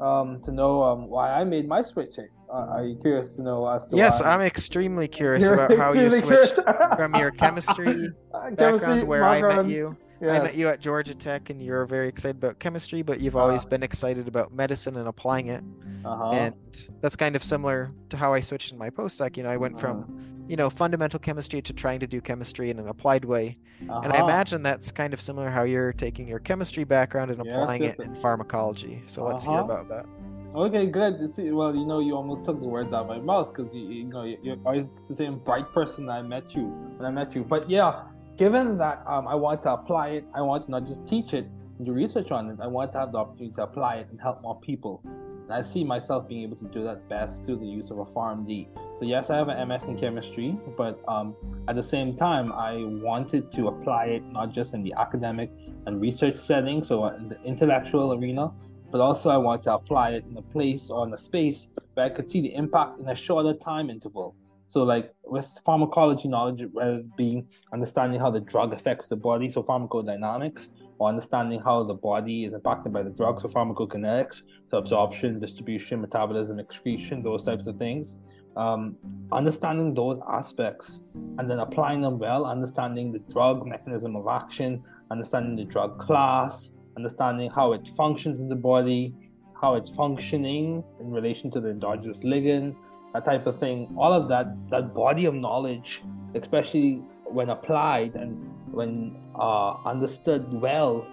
[0.00, 2.16] um, to know um, why I made my switch.
[2.18, 4.30] Uh, are you curious to know as to Yes, why?
[4.30, 6.54] I'm extremely curious about how you switched
[6.96, 11.50] from your chemistry background chemistry where I met background, I met you at Georgia Tech
[11.50, 13.68] and you're very excited about chemistry, but you've always Ah.
[13.68, 15.62] been excited about medicine and applying it.
[16.04, 16.30] Uh-huh.
[16.32, 16.54] And
[17.00, 19.36] that's kind of similar to how I switched in my postdoc.
[19.36, 19.80] You know, I went Uh-huh.
[20.02, 23.58] from, you know, fundamental chemistry to trying to do chemistry in an applied way.
[23.80, 24.24] And I Uh-huh.
[24.24, 28.04] imagine that's kind of similar how you're taking your chemistry background and applying yes, it
[28.06, 29.02] in pharmacology.
[29.06, 29.64] So let's hear Uh-huh.
[29.64, 30.06] about that.
[30.54, 31.34] Okay, good.
[31.34, 33.82] See, well, you know, you almost took the words out of my mouth because you,
[33.82, 36.64] you know you- you're always the same bright person I met you
[36.96, 37.44] when I met you.
[37.44, 38.04] But yeah,
[38.38, 41.46] given that um, I want to apply it, I want to not just teach it
[41.76, 42.58] and do research on it.
[42.62, 45.02] I want to have the opportunity to apply it and help more people.
[45.04, 48.04] And I see myself being able to do that best through the use of a
[48.04, 48.68] PharmD.
[49.00, 51.34] So yes, I have an MS in chemistry, but um,
[51.66, 55.50] at the same time, I wanted to apply it not just in the academic
[55.86, 58.52] and research setting, so in the intellectual arena,
[58.92, 62.06] but also I want to apply it in a place or in a space where
[62.06, 64.36] I could see the impact in a shorter time interval.
[64.68, 69.62] So, like with pharmacology knowledge, it being understanding how the drug affects the body, so
[69.62, 75.40] pharmacodynamics, or understanding how the body is impacted by the drug, so pharmacokinetics, so absorption,
[75.40, 78.18] distribution, metabolism, excretion, those types of things.
[78.56, 78.96] Um,
[79.32, 81.02] understanding those aspects
[81.38, 86.72] and then applying them well, understanding the drug mechanism of action, understanding the drug class,
[86.96, 89.14] understanding how it functions in the body,
[89.60, 92.74] how it's functioning in relation to the endogenous ligand,
[93.14, 93.94] that type of thing.
[93.96, 96.02] All of that, that body of knowledge,
[96.34, 98.36] especially when applied and
[98.72, 101.06] when uh, understood well,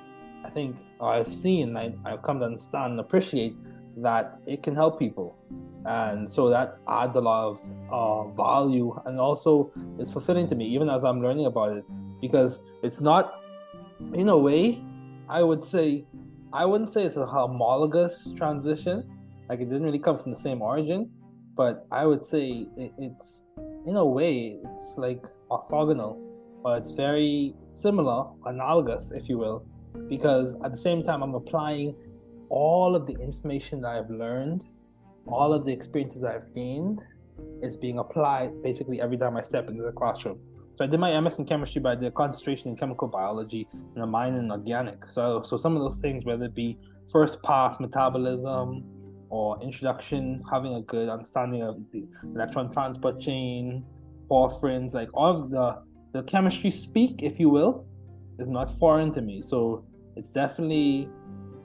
[0.46, 3.56] I think I've seen, I, I've come to understand and appreciate
[3.98, 5.38] that it can help people.
[5.86, 7.60] And so that adds a lot of
[7.92, 11.86] uh, value and also it's fulfilling to me, even as I'm learning about it,
[12.22, 13.42] because it's not,
[14.14, 14.82] in a way,
[15.30, 16.06] I would say,
[16.54, 19.10] I wouldn't say it's a homologous transition.
[19.50, 21.12] Like it didn't really come from the same origin,
[21.56, 23.44] but I would say it, it's,
[23.86, 26.18] in a way, it's like orthogonal,
[26.64, 29.66] or it's very similar, analogous, if you will,
[30.10, 31.96] because at the same time, I'm applying
[32.50, 34.66] all of the information that I've learned,
[35.28, 37.00] all of the experiences that I've gained,
[37.62, 40.40] is being applied basically every time I step into the classroom.
[40.76, 43.68] So I did my MS in chemistry, but I did a concentration in chemical biology
[43.74, 45.10] and a minor in organic.
[45.10, 46.78] So so some of those things, whether it be
[47.12, 48.84] first pass metabolism
[49.36, 53.84] or introduction, having a good understanding of the electron transport chain,
[54.32, 55.68] porphyrins, like all of the
[56.14, 57.86] the chemistry speak, if you will,
[58.40, 59.42] is not foreign to me.
[59.42, 59.84] So
[60.16, 61.10] it's definitely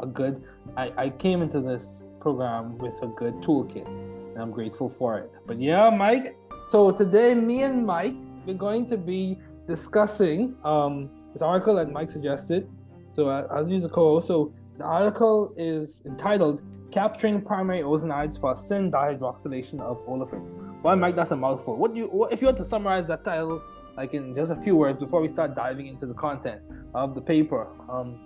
[0.00, 0.42] a good
[0.76, 5.30] I, I came into this program with a good toolkit and I'm grateful for it.
[5.46, 6.36] But yeah, Mike.
[6.68, 8.16] So today me and Mike
[8.46, 12.68] we're going to be discussing um, this article that Mike suggested.
[13.14, 16.60] So uh, as he's a co-host, so the article is entitled
[16.90, 21.76] "Capturing Primary Ozonides for Syn Dihydroxylation of Olefins." Well, Mike, that's a mouthful.
[21.76, 23.62] What do you, what, if you had to summarize that title,
[23.96, 26.62] like in just a few words, before we start diving into the content
[26.94, 27.66] of the paper?
[27.90, 28.18] Um,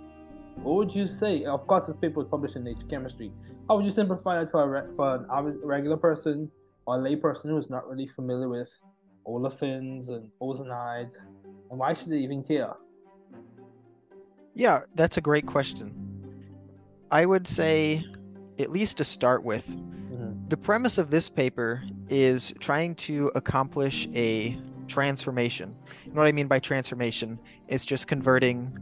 [0.63, 1.43] what would you say?
[1.43, 3.31] Of course, this paper was published in Nature Chemistry.
[3.67, 6.49] How would you simplify that for a re- for an average- regular person
[6.85, 8.71] or a lay person who is not really familiar with
[9.27, 11.17] olefins and ozonides,
[11.69, 12.73] and why should they even care?
[14.53, 15.93] Yeah, that's a great question.
[17.11, 18.05] I would say,
[18.59, 19.75] at least to start with,
[20.47, 25.75] the premise of this paper is trying to accomplish a transformation.
[26.03, 28.77] And what I mean by transformation is just converting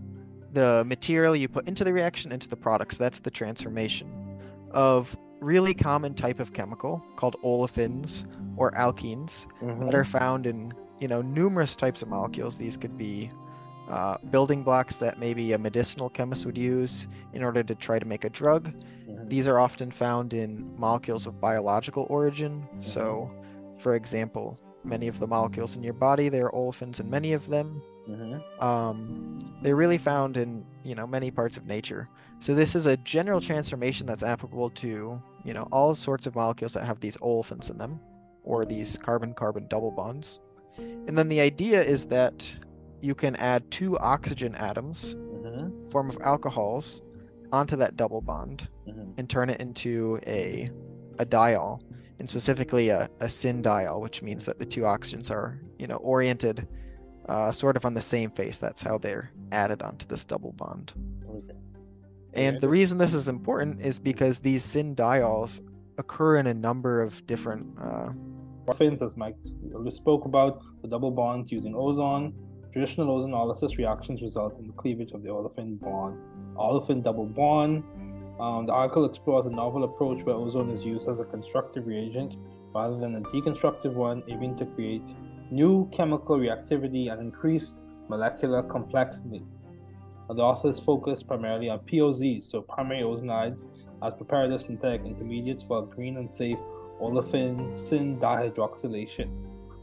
[0.51, 2.97] the material you put into the reaction into the products.
[2.97, 4.39] That's the transformation
[4.71, 8.25] of really common type of chemical called olefins
[8.57, 9.45] or alkenes
[9.85, 12.57] that are found in you know numerous types of molecules.
[12.57, 13.31] These could be
[13.89, 18.05] uh, building blocks that maybe a medicinal chemist would use in order to try to
[18.05, 18.73] make a drug.
[19.33, 22.61] These are often found in molecules of biological origin.
[22.61, 22.81] Mm-hmm.
[22.83, 23.31] So,
[23.73, 27.47] for example, many of the molecules in your body, they are olefins in many of
[27.49, 27.81] them.
[28.07, 28.63] Mm-hmm.
[28.63, 32.07] Um, they're really found in you know many parts of nature.
[32.37, 36.73] So this is a general transformation that's applicable to you know all sorts of molecules
[36.73, 37.99] that have these olefins in them,
[38.43, 40.41] or these carbon-carbon double bonds.
[40.77, 42.55] And then the idea is that
[43.01, 45.89] you can add two oxygen atoms, mm-hmm.
[45.89, 47.01] form of alcohols,
[47.53, 48.67] onto that double bond
[49.17, 50.69] and turn it into a
[51.19, 51.79] a diol,
[52.19, 55.97] and specifically a, a syn diol, which means that the two oxygens are you know
[55.97, 56.67] oriented
[57.29, 58.57] uh, sort of on the same face.
[58.57, 60.93] That's how they're added onto this double bond.
[62.33, 65.61] And the reason this is important is because these syn diols
[65.99, 68.09] occur in a number of different uh,
[68.67, 69.35] olefins, as Mike
[69.91, 72.33] spoke about, the double bonds using ozone.
[72.71, 76.17] Traditional ozonolysis reactions result in the cleavage of the olefin bond,
[76.55, 77.83] olefin double bond.
[78.39, 82.35] Um, the article explores a novel approach where ozone is used as a constructive reagent
[82.73, 85.03] rather than a deconstructive one, aiming to create
[85.51, 87.75] new chemical reactivity and increase
[88.09, 89.43] molecular complexity.
[90.29, 93.61] The authors focus primarily on POZs, so primary ozonides,
[94.01, 96.57] as preparative synthetic intermediates for green and safe
[96.99, 99.29] olefin syn dihydroxylation.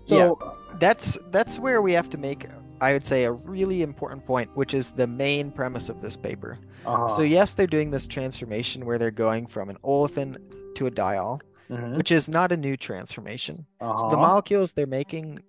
[0.07, 2.47] So, yeah, that's that's where we have to make,
[2.81, 6.59] I would say, a really important point, which is the main premise of this paper.
[6.87, 10.37] uh So yes, they're doing this transformation where they're going from an olefin
[10.76, 11.97] to a diol, Mhm.
[11.97, 13.66] which is not a new transformation.
[13.81, 14.28] So the Uh-huh.
[14.28, 15.41] molecules they're making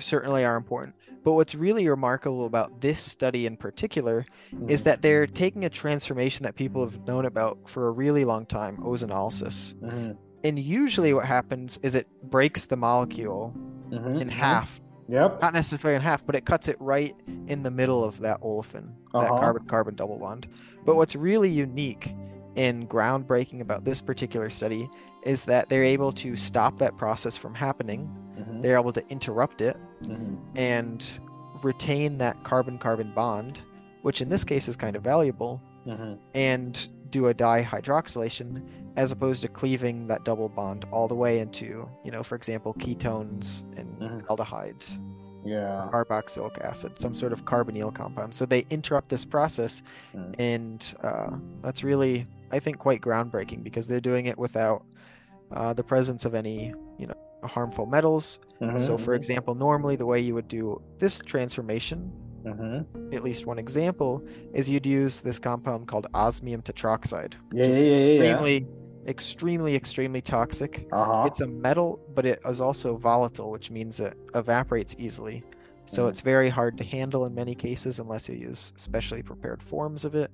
[0.00, 0.94] certainly are important.
[1.24, 4.26] But what's really remarkable about this study in particular
[4.68, 4.84] is Mhm.
[4.84, 8.76] that they're taking a transformation that people have known about for a really long time,
[8.78, 9.74] ozonolysis.
[9.80, 10.16] Mhm.
[10.42, 13.54] And usually what happens is it breaks the molecule
[13.90, 14.32] Mhm, in mhm.
[14.32, 14.80] half.
[15.08, 15.42] Yep.
[15.42, 17.14] Not necessarily in half, but it cuts it right
[17.46, 19.38] in the middle of that olefin, that Uh-huh.
[19.38, 20.46] carbon carbon double bond.
[20.84, 22.14] But what's really unique
[22.56, 24.88] and groundbreaking about this particular study
[25.24, 28.08] is that they're able to stop that process from happening.
[28.38, 28.62] Mhm.
[28.62, 30.36] They're able to interrupt it Mhm.
[30.54, 31.18] and
[31.62, 33.60] retain that carbon carbon bond,
[34.02, 36.18] which in this case is kind of valuable, Mhm.
[36.34, 38.62] and do a dihydroxylation
[38.96, 42.74] as opposed to cleaving that double bond all the way into, you know, for example,
[42.74, 44.22] ketones and Mhm.
[44.26, 44.98] aldehydes,
[45.44, 45.88] Yeah.
[45.92, 48.34] carboxylic acid, some sort of carbonyl compound.
[48.34, 49.82] So they interrupt this process,
[50.14, 50.34] Mm.
[50.38, 54.84] and uh, that's really, I think, quite groundbreaking because they're doing it without
[55.52, 57.14] uh, the presence of any, you know,
[57.44, 58.38] harmful metals.
[58.78, 62.10] So, Mhm, for example, normally the way you would do this transformation,
[62.44, 63.12] Mhm.
[63.14, 64.22] at least one example,
[64.54, 68.08] is you'd use this compound called osmium tetroxide, which Yeah, is yeah, yeah, yeah, yeah.
[68.08, 68.66] extremely,
[69.06, 70.86] extremely, extremely toxic.
[70.92, 71.24] Uh-huh.
[71.26, 75.42] It's a metal, but it is also volatile, which means it evaporates easily.
[75.86, 76.08] So Mhm.
[76.10, 80.14] it's very hard to handle in many cases unless you use specially prepared forms of
[80.14, 80.30] it.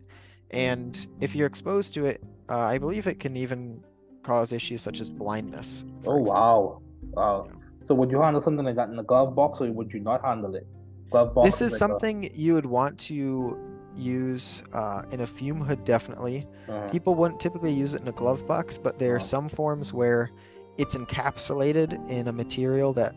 [0.52, 3.82] And if you're exposed to it, uh, I believe it can even
[4.22, 5.84] cause issues such as blindness.
[6.06, 6.24] Oh example.
[6.32, 6.82] wow.
[7.12, 7.48] Wow.
[7.84, 10.24] So would you handle something like that in a glove box or would you not
[10.24, 10.66] handle it?
[11.10, 11.46] Glove box.
[11.48, 13.56] This is like a- something you would want to
[13.96, 16.46] use uh, in a fume hood, definitely.
[16.68, 16.88] Uh-huh.
[16.90, 20.30] People wouldn't typically use it in a glove box, but there are some forms where
[20.78, 23.14] it's encapsulated in a material that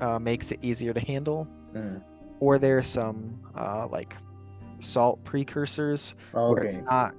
[0.00, 1.46] uh, makes it easier to handle.
[1.74, 2.02] Mm.
[2.40, 4.16] Or there are some uh, like
[4.80, 6.14] salt precursors
[6.54, 7.14] where it's not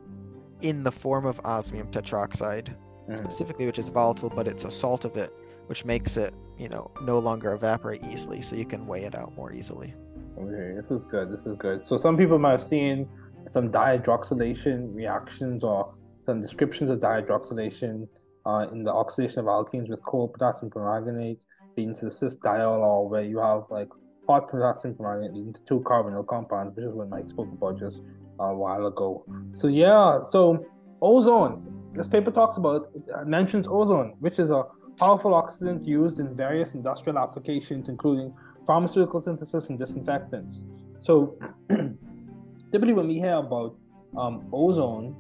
[0.61, 2.75] in the form of osmium tetroxide
[3.09, 3.15] Mhm.
[3.17, 5.31] specifically, which is volatile, but it's a salt of it,
[5.67, 9.35] which makes it, you know, no longer evaporate easily, so you can weigh it out
[9.37, 9.93] more easily.
[10.37, 11.31] Okay, this is good.
[11.31, 11.87] This is good.
[11.87, 13.07] So some people might have seen
[13.49, 18.07] some dihydroxylation reactions or some descriptions of dihydroxylation
[18.45, 21.37] uh, in the oxidation of alkenes with cold potassium permanganate
[21.77, 23.89] leading to the cis diol, or where you have like
[24.27, 28.01] hot potassium permanganate leading to two carbonyl compounds, which is what Mike spoke about just
[28.39, 29.23] a while ago.
[29.53, 30.65] So yeah, so
[31.01, 31.71] ozone.
[31.93, 34.63] This paper talks about it uh, mentions ozone, which is a
[34.97, 38.33] powerful oxidant used in various industrial applications, including
[38.65, 40.63] pharmaceutical synthesis and disinfectants.
[40.99, 41.37] So,
[42.71, 43.77] typically, when we hear about
[44.17, 45.15] um, ozone,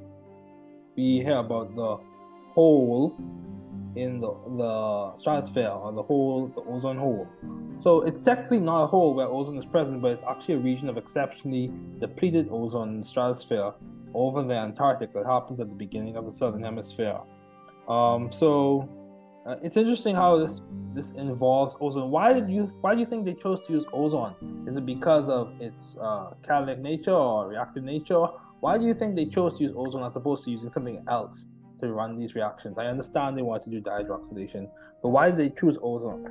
[0.95, 1.97] we hear about the
[2.53, 3.15] hole
[3.95, 7.27] in the, the stratosphere or the hole, the ozone hole.
[7.79, 10.89] So, it's technically not a hole where ozone is present, but it's actually a region
[10.89, 13.73] of exceptionally depleted ozone in the stratosphere
[14.13, 17.19] over the Antarctic that happens at the beginning of the southern hemisphere.
[17.89, 18.89] Um, so,
[19.45, 20.61] uh, it's interesting how this
[20.93, 22.09] this involves ozone.
[22.09, 24.35] Why did you why do you think they chose to use ozone?
[24.67, 28.25] Is it because of its uh, catalytic nature or reactive nature?
[28.61, 31.45] Why do you think they chose to use ozone as opposed to using something else
[31.79, 32.77] to run these reactions?
[32.77, 34.69] I understand they want to do dihydroxylation,
[35.03, 36.25] but why did they choose ozone?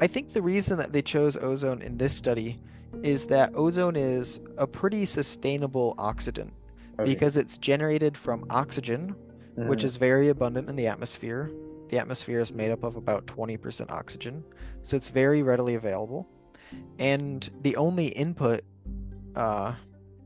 [0.00, 2.56] I think the reason that they chose ozone in this study
[3.02, 6.52] is that ozone is a pretty sustainable oxidant
[6.98, 7.04] Okay.
[7.04, 9.14] because it's generated from oxygen,
[9.56, 9.84] which Mhm.
[9.84, 11.50] is very abundant in the atmosphere.
[11.92, 14.42] The atmosphere is made up of about 20% oxygen,
[14.82, 16.26] so it's very readily available.
[16.98, 18.62] And the only input
[19.36, 19.74] uh,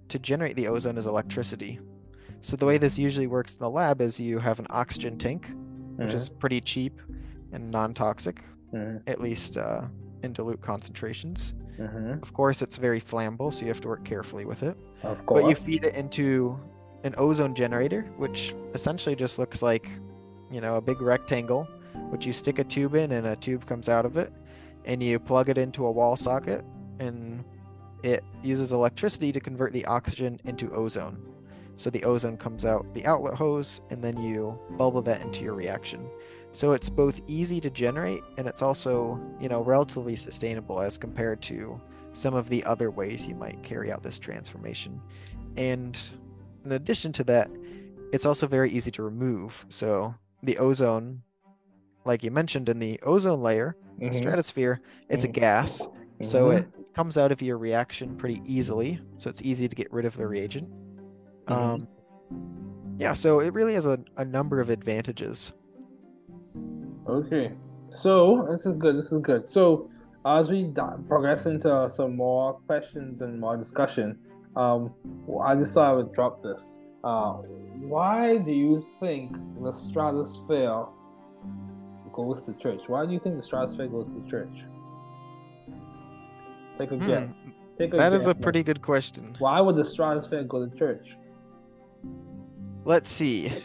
[0.08, 1.80] to generate the ozone is electricity.
[2.40, 5.50] So the way this usually works in the lab is you have an oxygen tank,
[5.96, 7.00] which is pretty cheap
[7.50, 9.02] and non-toxic, Mhm.
[9.08, 9.88] at least uh,
[10.22, 11.52] in dilute concentrations.
[11.80, 12.22] Mhm.
[12.22, 14.76] Of course, it's very flammable, so you have to work carefully with it.
[15.02, 16.60] Of But you feed it into
[17.02, 19.88] an ozone generator, which essentially just looks like,
[20.51, 21.64] you know, a big rectangle,
[22.11, 24.32] which you stick a tube in and a tube comes out of it,
[24.84, 26.64] and you plug it into a wall socket,
[26.99, 27.44] and
[28.03, 31.20] it uses electricity to convert the oxygen into ozone.
[31.76, 35.55] So the ozone comes out the outlet hose, and then you bubble that into your
[35.55, 36.09] reaction.
[36.53, 41.42] So it's both easy to generate and it's also, you know, relatively sustainable as compared
[41.42, 41.78] to
[42.14, 45.03] some of the other ways you might carry out this transformation.
[45.59, 45.99] And
[46.64, 47.51] in addition to that,
[48.11, 49.66] it's also very easy to remove.
[49.68, 51.22] So the ozone,
[52.05, 54.14] like you mentioned in the ozone layer, the Mhm.
[54.14, 55.32] stratosphere, it's a Mhm.
[55.32, 55.89] gas.
[56.22, 56.59] So Mhm.
[56.59, 59.01] it comes out of your reaction pretty easily.
[59.16, 60.68] So it's easy to get rid of the reagent.
[61.47, 61.53] Mhm.
[61.53, 61.89] Um,
[62.99, 65.53] yeah, so it really has a, a number of advantages.
[67.09, 67.53] Okay,
[67.91, 68.97] so this is good.
[68.97, 69.49] This is good.
[69.49, 69.89] So
[70.24, 74.18] as we di- progress into some more questions and more discussion,
[74.57, 74.93] um,
[75.43, 76.80] I just thought I would drop this.
[77.07, 77.34] Uh,
[77.94, 80.86] why do you think the stratosphere
[82.12, 82.80] goes to church?
[82.88, 84.57] Why do you think the stratosphere goes to church?
[86.78, 87.32] Take a Hmm, guess.
[87.78, 89.36] Take a That is a pretty good question.
[89.38, 91.07] Why would the stratosphere go to church?
[92.84, 93.62] Let's see.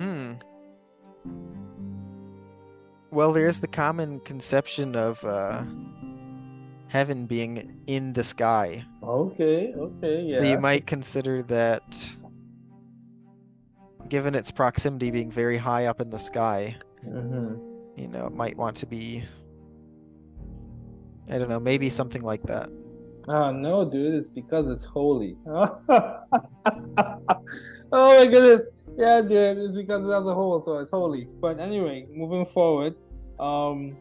[0.00, 0.32] Hmm.
[3.12, 5.62] Well, there's the common conception of uh,
[6.92, 8.84] heaven being in the sky.
[9.02, 10.36] Okay, okay, yeah.
[10.36, 11.82] So you might consider that,
[14.10, 16.76] given its proximity being very high up in the sky,
[17.08, 17.58] Mhm.
[17.96, 19.24] you know, it might want to be.
[21.30, 22.68] I don't know, maybe something like that.
[23.26, 25.38] Oh no, dude, it's because it's holy.
[25.48, 26.18] oh
[27.92, 28.62] my goodness.
[28.98, 31.26] Yeah, dude, it's because it has a hole, so it's holy.
[31.40, 32.94] But anyway, moving forward,
[33.40, 33.96] um,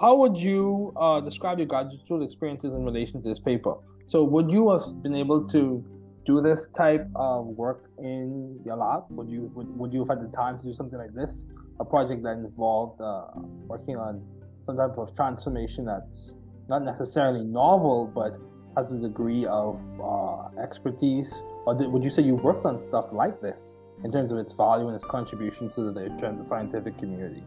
[0.00, 3.74] how would you uh, describe your graduate experiences in relation to this paper?
[4.06, 5.84] So, would you have been able to
[6.26, 9.04] do this type of work in your lab?
[9.10, 11.44] Would you would, would you have had the time to do something like this?
[11.80, 13.26] A project that involved uh,
[13.68, 14.26] working on
[14.64, 16.36] some type of transformation that's
[16.68, 18.38] not necessarily novel, but
[18.76, 21.30] has a degree of uh, expertise?
[21.66, 24.52] Or did, would you say you worked on stuff like this in terms of its
[24.52, 27.44] value and its contribution to the, the scientific community?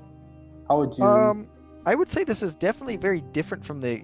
[0.67, 1.03] How would you?
[1.03, 1.47] Um,
[1.85, 4.03] I would say this is definitely very different from the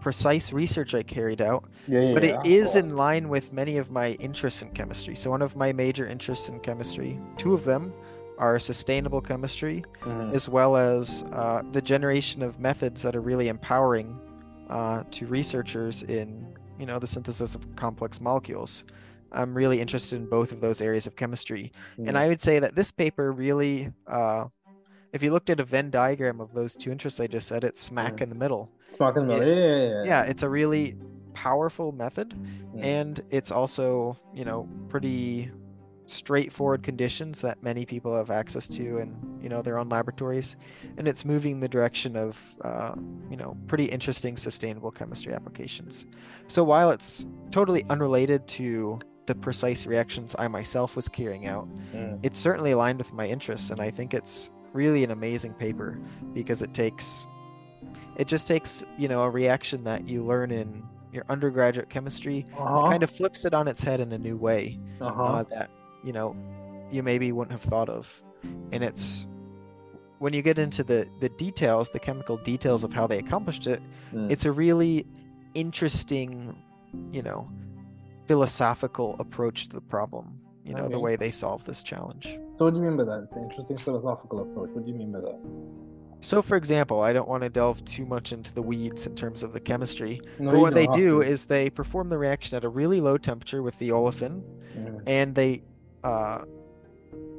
[0.00, 2.40] precise research I carried out, Yeah, yeah, but yeah.
[2.40, 5.14] it is in line with many of my interests in chemistry.
[5.14, 7.92] So one of my major interests in chemistry, two of them,
[8.38, 10.32] are sustainable chemistry, Mhm.
[10.34, 14.18] as well as uh, the generation of methods that are really empowering
[14.70, 16.46] uh, to researchers in
[16.78, 18.84] you know the synthesis of complex molecules.
[19.32, 22.16] I'm really interested in both of those areas of chemistry, and Mm.
[22.16, 24.46] I would say that this paper really, uh,
[25.12, 27.82] if you looked at a Venn diagram of those two interests I just said, it's
[27.82, 28.70] smack in the middle.
[28.96, 30.04] Smack in the middle, It- yeah, yeah, yeah.
[30.04, 30.96] yeah, it's a really
[31.34, 32.34] powerful method,
[32.74, 32.84] Mm.
[32.84, 35.50] and it's also you know pretty
[36.06, 40.56] straightforward conditions that many people have access to in you know their own laboratories
[40.98, 42.94] and it's moving in the direction of uh,
[43.30, 46.06] you know pretty interesting sustainable chemistry applications
[46.48, 52.18] so while it's totally unrelated to the precise reactions i myself was carrying out Mm.
[52.24, 55.98] it's certainly aligned with my interests and i think it's really an amazing paper
[56.32, 57.26] because it takes
[58.16, 62.88] it just takes you know a reaction that you learn in your undergraduate chemistry Uh-huh.
[62.88, 65.22] kind of flips it on its head in a new way Uh-huh.
[65.22, 65.70] uh, that
[66.04, 66.36] you know
[66.90, 68.22] you maybe wouldn't have thought of
[68.72, 69.26] and it's
[70.18, 73.80] when you get into the the details the chemical details of how they accomplished it
[74.12, 74.30] Mm.
[74.30, 75.06] it's a really
[75.54, 76.56] interesting
[77.12, 77.48] you know
[78.26, 82.74] philosophical approach to the problem you know the way they solve this challenge So, what
[82.74, 83.22] do you mean by that?
[83.24, 84.70] It's an interesting philosophical approach.
[84.72, 85.38] What do you mean by that?
[86.22, 89.42] So, for example, I don't want to delve too much into the weeds in terms
[89.42, 91.28] of the chemistry, No, but what they do to.
[91.28, 94.42] is they perform the reaction at a really low temperature with the olefin,
[94.76, 95.02] Mhm.
[95.06, 95.62] and they
[96.04, 96.44] uh,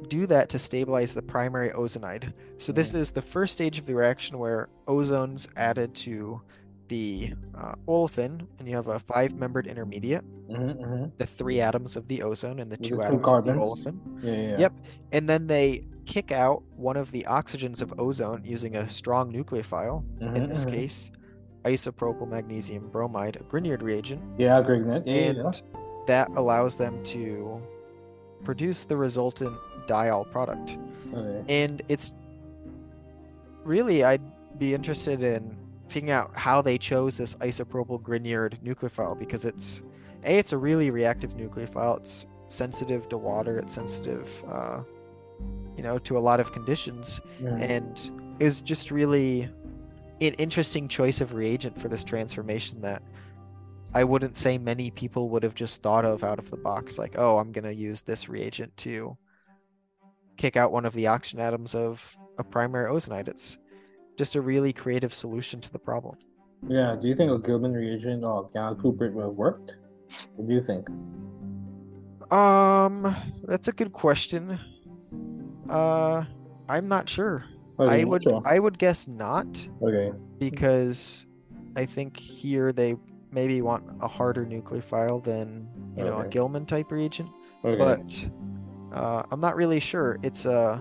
[0.08, 2.32] do that to stabilize the primary ozonide.
[2.58, 6.40] So, this is the first stage of the reaction where ozone's added to
[6.92, 11.10] the uh, olefin, and you have a five membered intermediate, Mhm, mhm.
[11.16, 13.52] the three atoms of the ozone and the With two the two atoms of the
[13.52, 13.96] olefin.
[14.22, 14.58] Yeah, yeah, yeah.
[14.58, 14.72] Yep.
[15.12, 20.02] And then they kick out one of the oxygens of ozone using a strong nucleophile,
[20.20, 20.72] in Mhm, this mhm.
[20.72, 21.10] case,
[21.64, 24.20] isopropyl magnesium bromide, a Grignard reagent.
[24.36, 25.04] Yeah, Grignard.
[25.06, 25.52] Yeah, and yeah.
[26.08, 27.58] that allows them to
[28.44, 30.76] produce the resultant diol product.
[31.14, 31.44] Okay.
[31.62, 32.12] And it's
[33.64, 34.20] really, I'd
[34.58, 35.56] be interested in
[35.92, 39.82] figuring out how they chose this isopropyl Grignard nucleophile because it's
[40.24, 41.98] a it's a really reactive nucleophile.
[41.98, 43.58] It's sensitive to water.
[43.58, 44.82] It's sensitive, uh,
[45.76, 47.60] you know, to a lot of conditions, Mhm.
[47.60, 49.42] and it was just really
[50.20, 53.02] an interesting choice of reagent for this transformation that
[53.94, 56.98] I wouldn't say many people would have just thought of out of the box.
[56.98, 59.16] Like, oh, I'm gonna use this reagent to
[60.36, 63.28] kick out one of the oxygen atoms of a primary ozonide.
[63.28, 63.58] It's
[64.16, 66.16] just a really creative solution to the problem.
[66.68, 69.72] Yeah, do you think a Gilman reagent or Gallon Cooper would have worked?
[70.36, 70.88] What do you think?
[72.32, 74.58] Um, that's a good question.
[75.68, 76.24] Uh,
[76.68, 77.44] I'm not sure.
[77.80, 78.42] Okay, I would sure.
[78.44, 80.12] I would guess not Okay.
[80.38, 81.26] because
[81.76, 82.96] I think here they
[83.32, 87.28] maybe want a harder nucleophile than you know a Gilman type reagent.
[87.64, 87.78] Okay.
[87.78, 90.18] But uh, I'm not really sure.
[90.22, 90.80] It's uh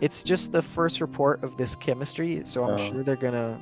[0.00, 2.76] it's just the first report of this chemistry, so I'm Oh.
[2.76, 3.60] sure they're gonna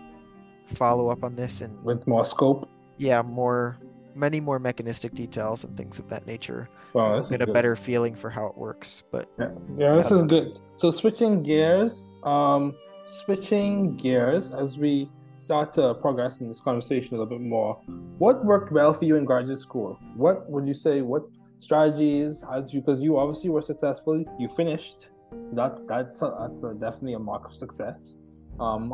[0.66, 2.68] follow up on this and With more scope.
[2.98, 3.76] yeah, more
[4.16, 6.68] many more mechanistic details and things of that nature.
[6.92, 7.52] Wow, this Get a good.
[7.52, 9.02] better feeling for how it works.
[9.10, 10.60] But Yeah, yeah, this is good.
[10.76, 12.74] So switching gears, um,
[13.08, 15.10] switching gears as we
[15.40, 17.76] start to progress in this conversation a little bit more.
[18.18, 19.98] What worked well for you in graduate school?
[20.16, 21.02] What would you say?
[21.02, 21.24] What
[21.58, 22.42] strategies?
[22.52, 25.08] As you, because you obviously were successful, you finished.
[25.52, 28.14] That that's a, that's a, definitely a mark of success.
[28.58, 28.92] Um,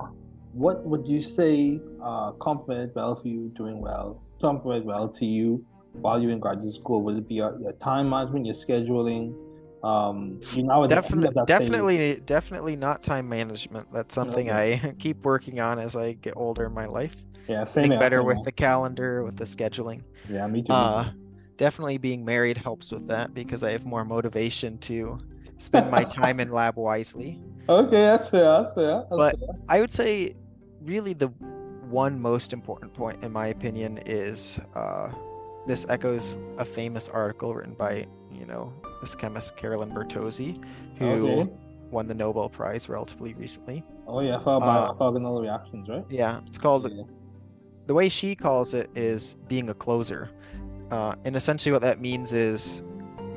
[0.53, 4.23] what would you say uh, for you doing well?
[4.41, 7.03] Complemented well to you while you're in graduate school?
[7.03, 9.35] Would it be your, your time management, your scheduling?
[9.83, 11.47] Um, you now at the end definitely, that phase.
[11.47, 13.93] definitely, definitely not time management.
[13.93, 17.17] That's something I keep working on as I get older in my life.
[17.49, 20.03] Yeah, same Getting better same with the calendar, with the scheduling.
[20.29, 20.73] Yeah, me too.
[20.73, 21.11] Uh,
[21.57, 25.19] definitely being married helps with that because I have more motivation to
[25.61, 27.41] spend my time in lab wisely.
[27.69, 28.43] Okay, that's fair.
[28.59, 28.97] That's fair.
[28.99, 29.49] That's But fair.
[29.69, 30.35] I would say,
[30.83, 31.29] really, the
[31.89, 35.11] one most important point, in my opinion, is uh,
[35.67, 40.63] this echoes a famous article written by, you know, this chemist Carolyn Bertozzi,
[40.99, 41.51] who Okay.
[41.91, 43.83] won the Nobel Prize relatively recently.
[44.07, 46.05] Oh yeah, for Uh, orthogonal reactions, right?
[46.09, 46.91] Yeah, it's called.
[47.87, 50.31] The way she calls it is being a closer,
[50.93, 52.83] uh, and essentially what that means is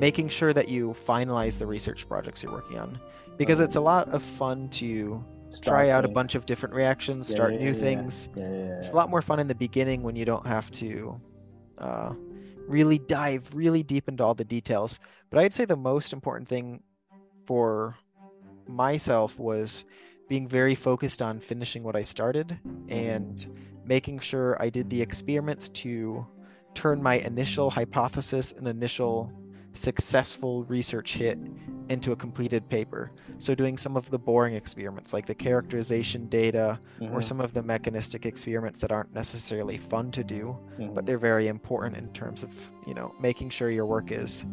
[0.00, 2.98] making sure that you finalize the research projects you're working on,
[3.36, 5.24] because it's a lot of fun to
[5.62, 8.28] try out a bunch of different reactions, Yeah, start yeah, new yeah, things.
[8.36, 11.20] It's a lot more fun in the beginning when you don't have to
[11.78, 12.12] uh,
[12.66, 14.98] really dive really deep into all the details.
[15.30, 16.82] But I'd say the most important thing
[17.46, 17.96] for
[18.66, 19.84] myself was
[20.28, 23.46] being very focused on finishing what I started and
[23.84, 26.26] making sure I did the experiments to
[26.74, 29.30] turn my initial hypothesis and initial
[29.74, 31.38] successful research hit
[31.88, 33.10] into a completed paper.
[33.38, 37.24] So doing some of the boring experiments like the characterization data or Mhm.
[37.24, 40.94] some of the mechanistic experiments that aren't necessarily fun to do, Mhm.
[40.94, 42.50] but they're very important in terms of,
[42.86, 44.46] you know, making sure your work is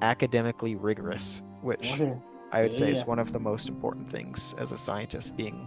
[0.00, 1.92] academically rigorous, which.
[2.54, 5.66] I would say Yeah, is one of the most important things as a scientist, being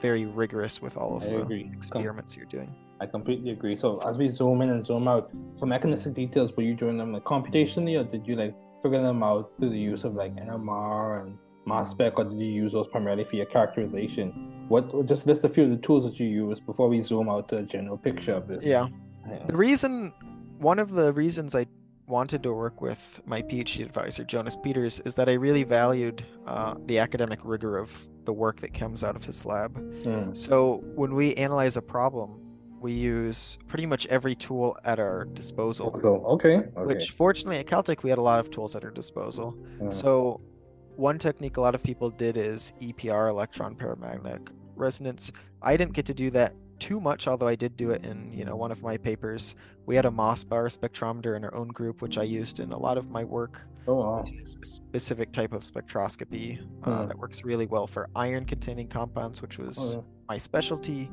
[0.00, 1.64] very rigorous with all of I the agree.
[1.64, 2.74] Com- experiments you're doing.
[3.00, 3.76] I completely agree.
[3.76, 7.12] So as we zoom in and zoom out, for mechanistic details, were you doing them
[7.12, 11.22] like computationally, or did you like figure them out through the use of like NMR
[11.22, 14.66] and mass spec, or did you use those primarily for your characterization?
[14.68, 17.48] What just list a few of the tools that you use before we zoom out
[17.50, 18.64] to a general picture of this.
[18.64, 18.88] Yeah.
[19.28, 19.38] Yeah.
[19.46, 20.12] The reason,
[20.58, 21.66] one of the reasons I
[22.06, 26.74] wanted to work with my PhD advisor, Jonas Peters, is that I really valued uh,
[26.86, 29.74] the academic rigor of the work that comes out of his lab.
[30.02, 30.36] Mm.
[30.36, 32.43] So when we analyze a problem,
[32.84, 35.86] we use pretty much every tool at our disposal.
[36.26, 36.56] Okay.
[36.56, 36.68] Okay.
[36.84, 39.56] Which, fortunately, at Caltech, we had a lot of tools at our disposal.
[39.80, 39.92] Mm.
[39.92, 40.38] So,
[40.96, 45.32] one technique a lot of people did is EPR, electron paramagnetic resonance.
[45.62, 48.44] I didn't get to do that too much, although I did do it in you
[48.44, 49.54] know one of my papers.
[49.86, 52.98] We had a Mossbauer spectrometer in our own group, which I used in a lot
[52.98, 53.62] of my work.
[53.86, 54.20] Oh, wow.
[54.22, 57.08] which is a specific type of spectroscopy uh, Hmm.
[57.08, 60.00] that works really well for iron-containing compounds, which was Oh, yeah.
[60.28, 61.10] my specialty.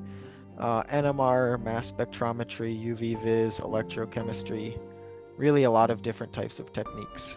[0.61, 4.79] Uh, NMR, mass spectrometry, UV vis, electrochemistry,
[5.35, 7.35] really a lot of different types of techniques.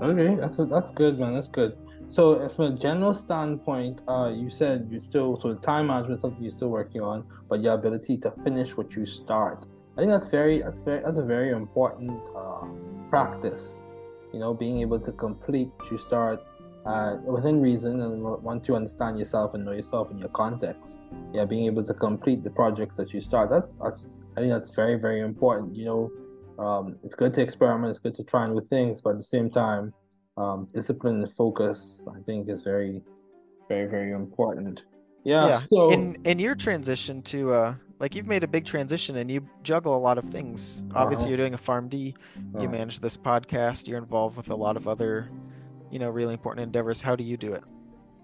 [0.00, 1.34] Okay, that's that's good, man.
[1.34, 1.76] That's good.
[2.08, 6.42] So, uh, from a general standpoint, uh, you said you still so time management something
[6.42, 9.66] you're still working on, but your ability to finish what you start.
[9.96, 12.64] I think that's very that's very that's a very important uh,
[13.10, 13.64] practice.
[14.32, 16.42] You know, being able to complete what you start
[16.86, 20.98] uh, within reason, and once you understand yourself and know yourself in your context,
[21.34, 23.50] yeah, being able to complete the projects that you start.
[23.50, 24.06] That's that's
[24.36, 25.74] I think that's very very important.
[25.76, 29.18] You know, um, it's good to experiment, it's good to try new things, but at
[29.18, 29.92] the same time,
[30.36, 33.02] um, discipline and focus, I think, is very,
[33.68, 34.84] very, very important.
[35.24, 35.58] Yeah.
[35.58, 39.40] So in in your transition to uh like you've made a big transition and you
[39.62, 40.84] juggle a lot of things.
[40.94, 41.28] Obviously Uh-huh.
[41.30, 42.14] you're doing a PharmD,
[42.60, 42.70] you Uh.
[42.78, 45.28] manage this podcast, you're involved with a lot of other,
[45.90, 47.02] you know, really important endeavors.
[47.02, 47.64] How do you do it?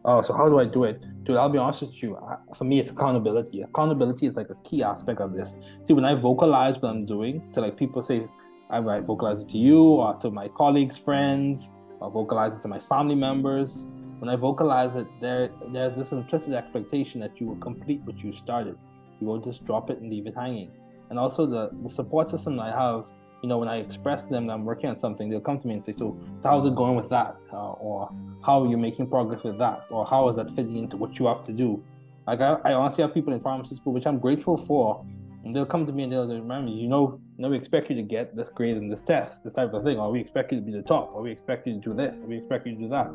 [0.04, 1.04] Oh, so how do I do it?
[1.24, 2.18] Dude, I'll be honest with you.
[2.56, 3.62] For me, it's accountability.
[3.62, 5.54] Accountability is like a key aspect of this.
[5.84, 8.26] See, when I vocalize what I'm doing to like people say,
[8.68, 12.68] I might vocalize it to you or to my colleagues, friends, or vocalize it to
[12.68, 13.86] my family members.
[14.18, 18.32] When I vocalize it, there there's this implicit expectation that you will complete what you
[18.32, 18.76] started.
[19.20, 20.72] You won't just drop it and leave it hanging.
[21.10, 23.04] And also the, the support system I have
[23.42, 25.66] you know, when I express to them that I'm working on something, they'll come to
[25.66, 28.10] me and say, "So, so how's it going with that?" Uh, or
[28.44, 31.26] "How are you making progress with that?" Or "How is that fitting into what you
[31.26, 31.82] have to do?"
[32.26, 35.04] Like I, I honestly have people in pharmacy school, which I'm grateful for,
[35.44, 37.90] and they'll come to me and they'll remind me, you know, you know, we expect
[37.90, 40.52] you to get this grade in this test, this type of thing, or we expect
[40.52, 42.66] you to be the top, or we expect you to do this, or we expect
[42.66, 43.10] you to do that.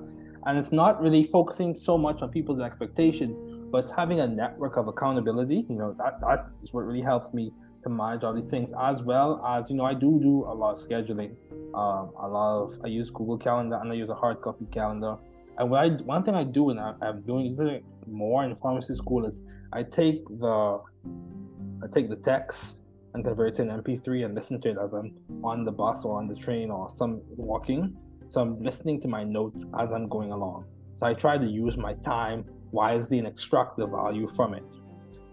[0.45, 3.39] And it's not really focusing so much on people's expectations,
[3.71, 5.65] but having a network of accountability.
[5.69, 7.53] You know, that that is what really helps me
[7.87, 10.73] to manage all these things, as well as you know, I do do a lot
[10.75, 11.35] of scheduling.
[11.73, 15.17] Um, a lot of I use Google Calendar and I use a hard copy calendar.
[15.57, 18.95] And what I one thing I do, and I, I'm doing it more in pharmacy
[18.95, 19.41] school, is
[19.73, 20.81] I take the
[21.83, 22.77] I take the text
[23.13, 25.13] and convert it an MP3 and listen to it as I'm
[25.43, 27.95] on the bus or on the train or some walking.
[28.29, 30.65] So I'm listening to my notes as I'm going along.
[30.97, 34.63] So I try to use my time wisely and extract the value from it.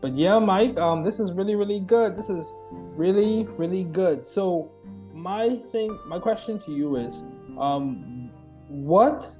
[0.05, 2.15] But yeah, Mike, um, this is really, really good.
[2.15, 4.29] This is really, really good.
[4.29, 4.71] So
[5.15, 7.23] my thing, my question to you is,
[7.59, 8.31] um,
[8.69, 9.35] what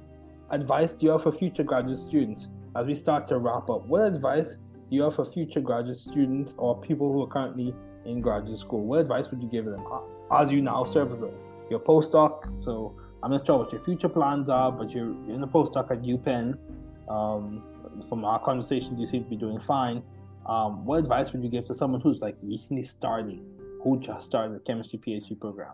[0.49, 3.85] advice do you have for future graduate students as we start to wrap up?
[3.85, 4.55] What advice
[4.89, 8.83] do you have for future graduate students or people who are currently in graduate school?
[8.87, 9.85] What advice would you give them
[10.31, 11.29] as you now serve as a
[11.69, 12.63] your postdoc?
[12.63, 16.01] So I'm not sure what your future plans are, but you're in a postdoc at
[16.01, 16.57] UPenn.
[17.07, 17.61] Um,
[18.09, 20.01] from our conversation, you seem to be doing fine.
[20.45, 23.43] Um, what advice would you give to someone who's like recently starting,
[23.83, 25.73] who just started a chemistry PhD program?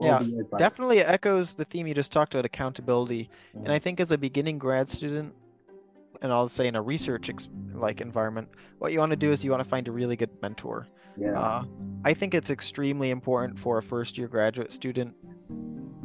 [0.00, 0.22] yeah,
[0.58, 3.28] definitely echoes the theme you just talked about accountability.
[3.48, 3.64] Mm-hmm.
[3.64, 5.34] And I think as a beginning grad student,
[6.22, 8.48] and I'll say in a research ex- like environment,
[8.78, 10.86] what you want to do is you want to find a really good mentor.
[11.16, 11.38] Yeah.
[11.38, 11.64] Uh,
[12.04, 15.16] I think it's extremely important for a first year graduate student,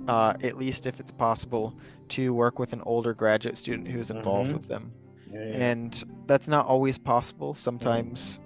[0.08, 1.78] uh, at least if it's possible,
[2.10, 4.54] to work with an older graduate student who's involved Mhm.
[4.54, 4.92] with them.
[5.34, 5.56] Yeah, yeah.
[5.56, 7.54] And that's not always possible.
[7.54, 8.40] Sometimes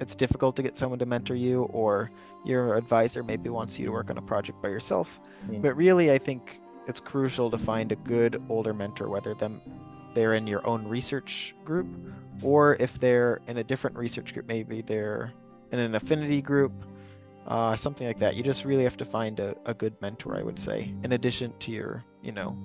[0.00, 2.10] it's difficult to get someone to mentor you, or
[2.44, 5.20] your advisor maybe wants you to work on a project by yourself.
[5.48, 5.62] Mm.
[5.62, 9.60] But really, I think it's crucial to find a good older mentor, whether them
[10.14, 11.86] they're in your own research group,
[12.42, 15.32] or if they're in a different research group, maybe they're
[15.70, 16.72] in an affinity group,
[17.46, 18.36] uh, something like that.
[18.36, 21.54] You just really have to find a, a good mentor, I would say, in addition
[21.60, 22.56] to your, you know,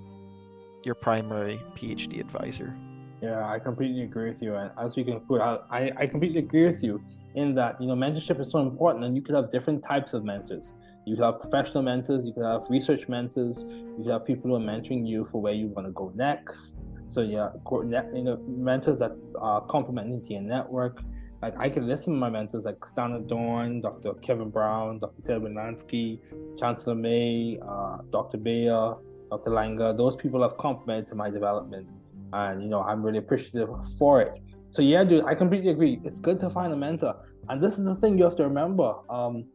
[0.84, 2.76] your primary PhD advisor.
[3.22, 4.56] Yeah, I completely agree with you.
[4.56, 7.02] And as we conclude, I, I I completely agree with you
[7.36, 10.24] in that, you know, mentorship is so important and you could have different types of
[10.24, 10.74] mentors.
[11.06, 14.56] You could have professional mentors, you could have research mentors, you could have people who
[14.56, 16.76] are mentoring you for where you want to go next.
[17.10, 21.02] So yeah, you know, mentors that are complementing to your network.
[21.42, 24.14] Like I can listen to my mentors like Stanley Dorn, Dr.
[24.16, 25.22] Kevin Brown, Dr.
[25.28, 26.20] Ted Lansky,
[26.58, 28.38] Chancellor May, uh, Dr.
[28.38, 28.96] Bayer,
[29.30, 29.52] Dr.
[29.52, 29.96] Langer.
[29.96, 31.88] Those people have complemented my development,
[32.34, 34.34] and you know I'm really appreciative for it.
[34.72, 36.00] So yeah, dude, I completely agree.
[36.04, 37.16] It's good to find a mentor,
[37.50, 38.96] and this is the thing you have to remember.
[39.10, 39.46] Um,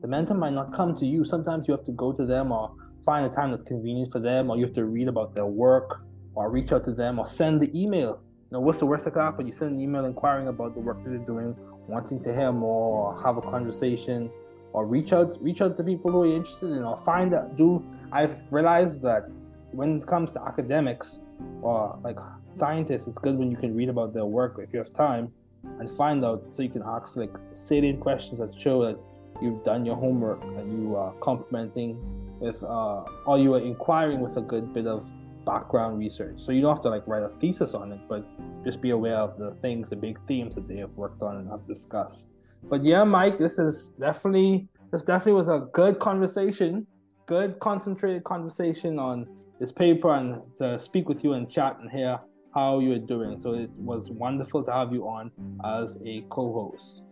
[0.00, 1.24] the mentor might not come to you.
[1.24, 2.74] Sometimes you have to go to them or
[3.04, 6.04] find a time that's convenient for them, or you have to read about their work,
[6.34, 8.20] or reach out to them, or send the email.
[8.50, 9.46] You know, what's the worst that could happen?
[9.46, 11.56] You send an email inquiring about the work that they're doing,
[11.86, 14.30] wanting to hear more, or have a conversation,
[14.72, 17.56] or reach out reach out to people who are interested in, or find out.
[17.56, 19.28] Do I've realized that
[19.72, 21.20] when it comes to academics
[21.62, 22.18] or like
[22.54, 25.32] scientists, it's good when you can read about their work if you have time
[25.78, 28.98] and find out so you can ask like salient questions that show that
[29.40, 31.98] you've done your homework and you are complementing
[32.40, 35.08] with uh, or you are inquiring with a good bit of
[35.44, 36.40] background research.
[36.40, 38.24] So you don't have to like write a thesis on it, but
[38.64, 41.48] just be aware of the things, the big themes that they have worked on and
[41.50, 42.28] have discussed.
[42.64, 46.86] But yeah, Mike, this is definitely this definitely was a good conversation,
[47.26, 49.26] good concentrated conversation on
[49.62, 52.18] this paper and to speak with you and chat and hear
[52.52, 53.40] how you're doing.
[53.40, 55.30] So it was wonderful to have you on
[55.64, 57.02] as a co-host.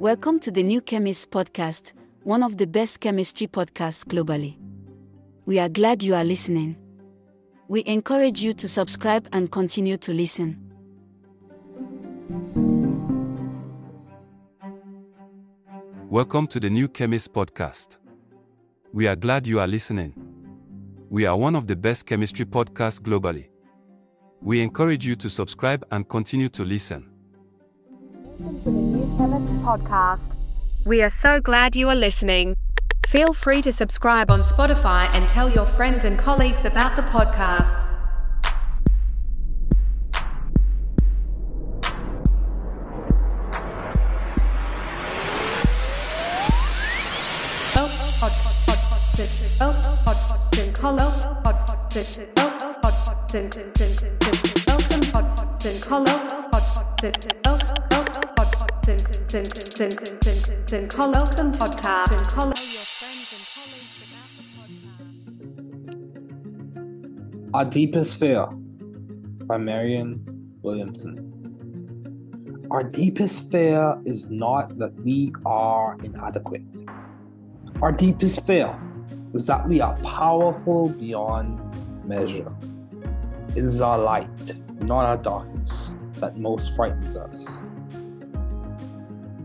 [0.00, 1.92] Welcome to the New Chemist podcast,
[2.24, 4.56] one of the best chemistry podcasts globally.
[5.46, 6.76] We are glad you are listening.
[7.68, 10.73] We encourage you to subscribe and continue to listen.
[16.14, 17.98] Welcome to the New Chemist podcast.
[18.92, 20.14] We are glad you are listening.
[21.10, 23.48] We are one of the best chemistry podcasts globally.
[24.40, 27.10] We encourage you to subscribe and continue to listen.
[28.22, 28.30] to
[28.64, 30.20] the new chemist Podcast.
[30.86, 32.54] We are so glad you are listening.
[33.08, 37.93] Feel free to subscribe on Spotify and tell your friends and colleagues about the podcast.
[67.54, 68.48] Our Deepest Fear
[69.46, 70.20] by Marianne
[70.60, 71.30] Williamson.
[72.70, 76.64] Our deepest fear is not that we are inadequate.
[77.80, 78.78] Our deepest fear
[79.32, 81.60] is that we are powerful beyond
[82.06, 82.52] measure.
[83.56, 84.28] It is our light,
[84.80, 85.90] not our darkness,
[86.20, 87.46] that most frightens us.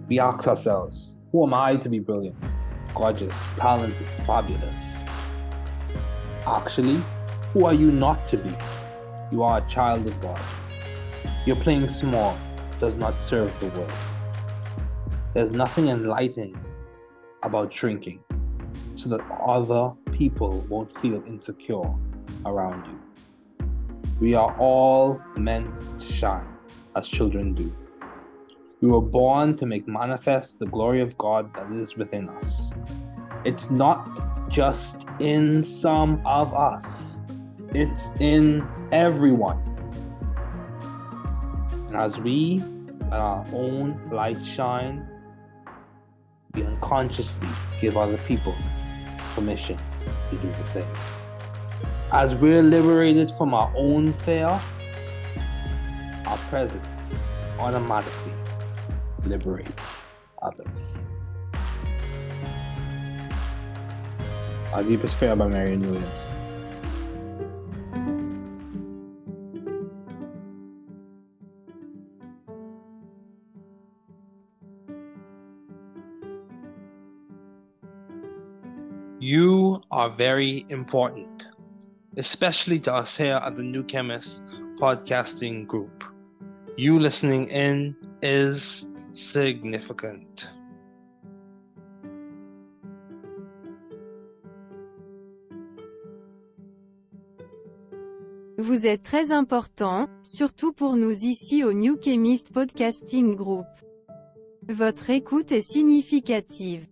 [0.07, 2.38] We ask ourselves, who am I to be brilliant,
[2.95, 4.95] gorgeous, talented, fabulous?
[6.47, 7.01] Actually,
[7.53, 8.55] who are you not to be?
[9.32, 10.41] You are a child of God.
[11.45, 12.38] Your playing small
[12.80, 13.91] does not serve the world.
[15.34, 16.57] There's nothing enlightening
[17.43, 18.24] about shrinking
[18.95, 21.93] so that other people won't feel insecure
[22.45, 22.99] around you.
[24.19, 26.47] We are all meant to shine
[26.95, 27.73] as children do.
[28.81, 32.73] We were born to make manifest the glory of God that is within us.
[33.45, 37.17] It's not just in some of us,
[37.73, 39.59] it's in everyone.
[41.87, 42.63] And as we
[43.09, 45.07] let our own light shine,
[46.53, 47.49] we unconsciously
[47.81, 48.55] give other people
[49.33, 49.77] permission
[50.29, 51.18] to do the same.
[52.12, 54.47] As we're liberated from our own fear,
[56.26, 56.88] our presence
[57.60, 58.34] automatically
[59.26, 60.07] liberates
[60.41, 61.03] others.
[64.74, 66.28] Our Deepest Fear by Marion Williams.
[79.20, 81.38] You are very important,
[82.20, 84.41] especially to us here at the New Chemist
[84.78, 86.03] podcasting group.
[86.76, 88.61] You listening in is
[89.32, 90.45] significant.
[98.57, 103.67] Vous êtes très important, surtout pour nous ici au New Chemist Podcasting Group.
[104.67, 106.86] Votre écoute est significative.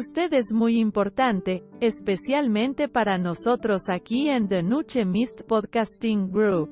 [0.00, 6.70] Usted es muy importante, especialmente para nosotros aquí en The Nuche Mist Podcasting Group.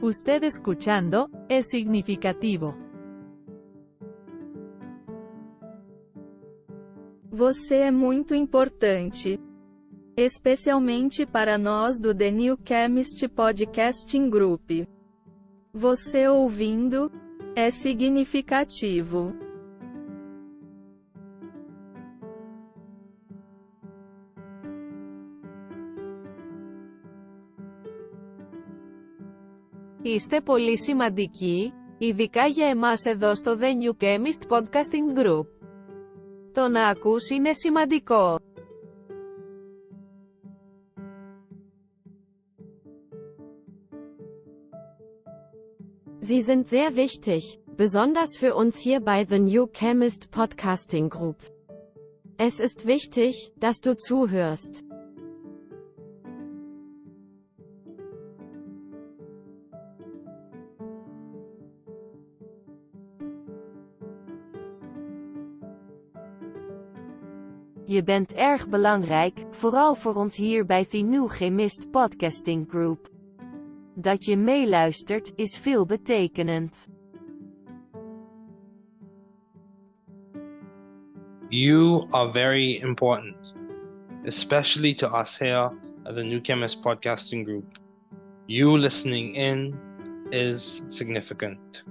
[0.00, 2.76] Usted escuchando, es significativo.
[7.32, 9.40] Você é muito importante.
[10.16, 14.86] Especialmente para nós do The New Chemist Podcasting Group.
[15.72, 17.10] Você ouvindo,
[17.56, 19.47] é significativo.
[30.07, 35.45] Είστε πολύ σημαντικοί, ειδικά για εμάς εδώ στο The New Chemist Podcasting Group.
[36.53, 38.39] Το να ακούς είναι σημαντικό.
[46.29, 51.35] Sie sind sehr wichtig, besonders für uns hier bei The New Chemist Podcasting Group.
[52.37, 54.86] Es ist wichtig, dass du zuhörst.
[67.98, 73.10] Je bent erg belangrijk, vooral voor ons hier bij New Chemist Podcasting Group.
[73.94, 76.88] Dat je meeluistert, is veel betekenend.
[81.48, 83.54] You are very important,
[84.24, 85.72] especially to us here
[86.02, 87.78] at the New Chemist Podcasting Group.
[88.46, 89.74] You listening in
[90.30, 91.84] is significant.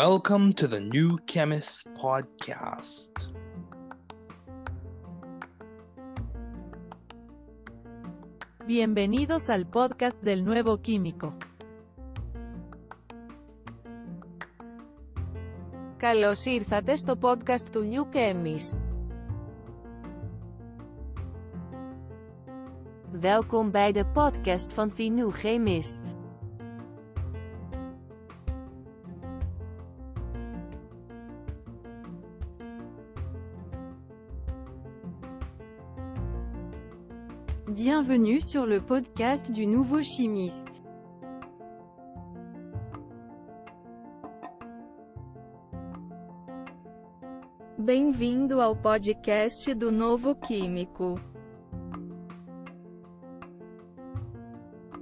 [0.00, 3.08] Welcome to the New Chemist Podcast.
[8.66, 11.32] Bienvenidos al podcast del nuevo químico.
[15.96, 18.76] Καλώς ήρθατε στο podcast του New Chemist.
[23.10, 26.09] Welkom bij de podcast van The New Chemist.
[38.03, 40.83] Bienvenue sur le podcast du nouveau chimiste.
[47.77, 51.19] Bem-vindo ao podcast do Novo Químico.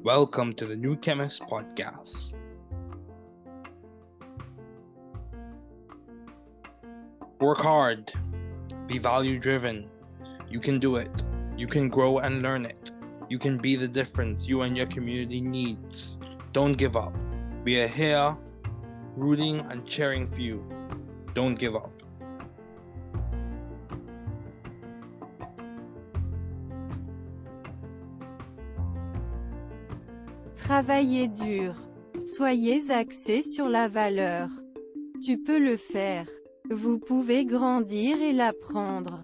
[0.04, 2.34] Welcome to the New Chemist Podcast.
[7.40, 8.12] Work hard.
[8.88, 9.88] Be value driven.
[10.50, 11.10] You can do it.
[11.56, 12.89] You can grow and learn it.
[13.30, 16.18] You can be the difference you and your community needs.
[16.52, 17.14] Don't give up.
[17.64, 18.36] We are here
[19.16, 20.64] rooting and cheering for you.
[21.36, 21.92] Don't give up.
[30.56, 31.76] Travaillez dur.
[32.20, 34.50] Soyez axé sur la valeur.
[35.24, 36.28] Tu peux le faire.
[36.70, 39.24] Vous pouvez grandir et l'apprendre.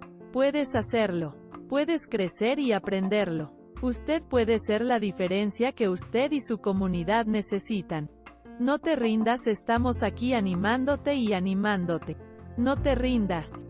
[0.31, 1.35] Puedes hacerlo.
[1.67, 3.51] Puedes crecer y aprenderlo.
[3.81, 8.09] Usted puede ser la diferencia que usted y su comunidad necesitan.
[8.57, 12.15] No te rindas, estamos aquí animándote y animándote.
[12.55, 13.65] No te rindas.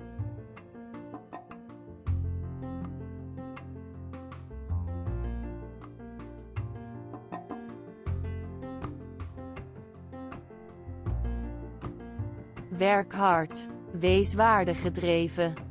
[12.80, 13.52] Werk hard.
[14.00, 15.71] Wees waardegedreven.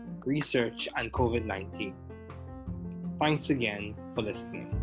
[0.25, 1.93] research, and COVID 19.
[3.19, 4.75] Thanks again for listening.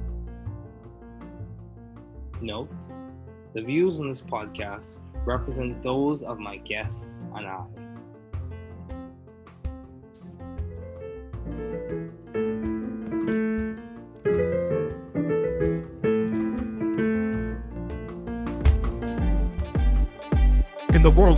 [2.40, 2.70] Note
[3.54, 7.77] the views on this podcast represent those of my guests and I.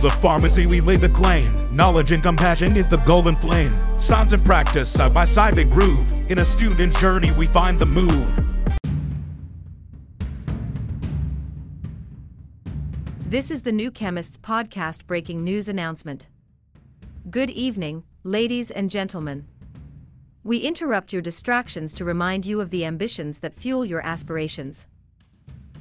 [0.01, 1.53] The of pharmacy, we lay the claim.
[1.75, 3.71] Knowledge and compassion is the golden flame.
[3.99, 6.31] Science and practice, side by side, they groove.
[6.31, 8.27] In a student's journey, we find the move.
[13.27, 16.29] This is the New Chemists podcast breaking news announcement.
[17.29, 19.45] Good evening, ladies and gentlemen.
[20.43, 24.87] We interrupt your distractions to remind you of the ambitions that fuel your aspirations.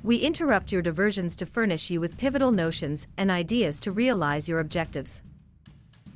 [0.03, 4.61] We interrupt your diversions to furnish you with pivotal notions and ideas to realize your
[4.61, 5.21] objectives.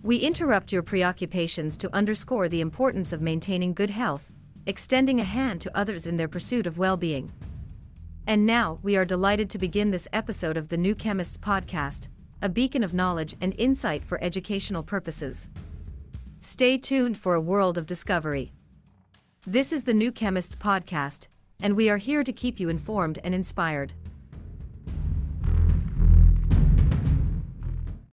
[0.02, 4.30] We interrupt your preoccupations to underscore the importance of maintaining good health,
[4.64, 7.30] extending a hand to others in their pursuit of well being.
[8.26, 12.08] And now, we are delighted to begin this episode of the New Chemists podcast,
[12.40, 15.50] a beacon of knowledge and insight for educational purposes.
[16.40, 18.52] Stay tuned for a world of discovery.
[19.46, 21.26] This is the New Chemists podcast,
[21.64, 23.94] and we are here to keep you informed and inspired.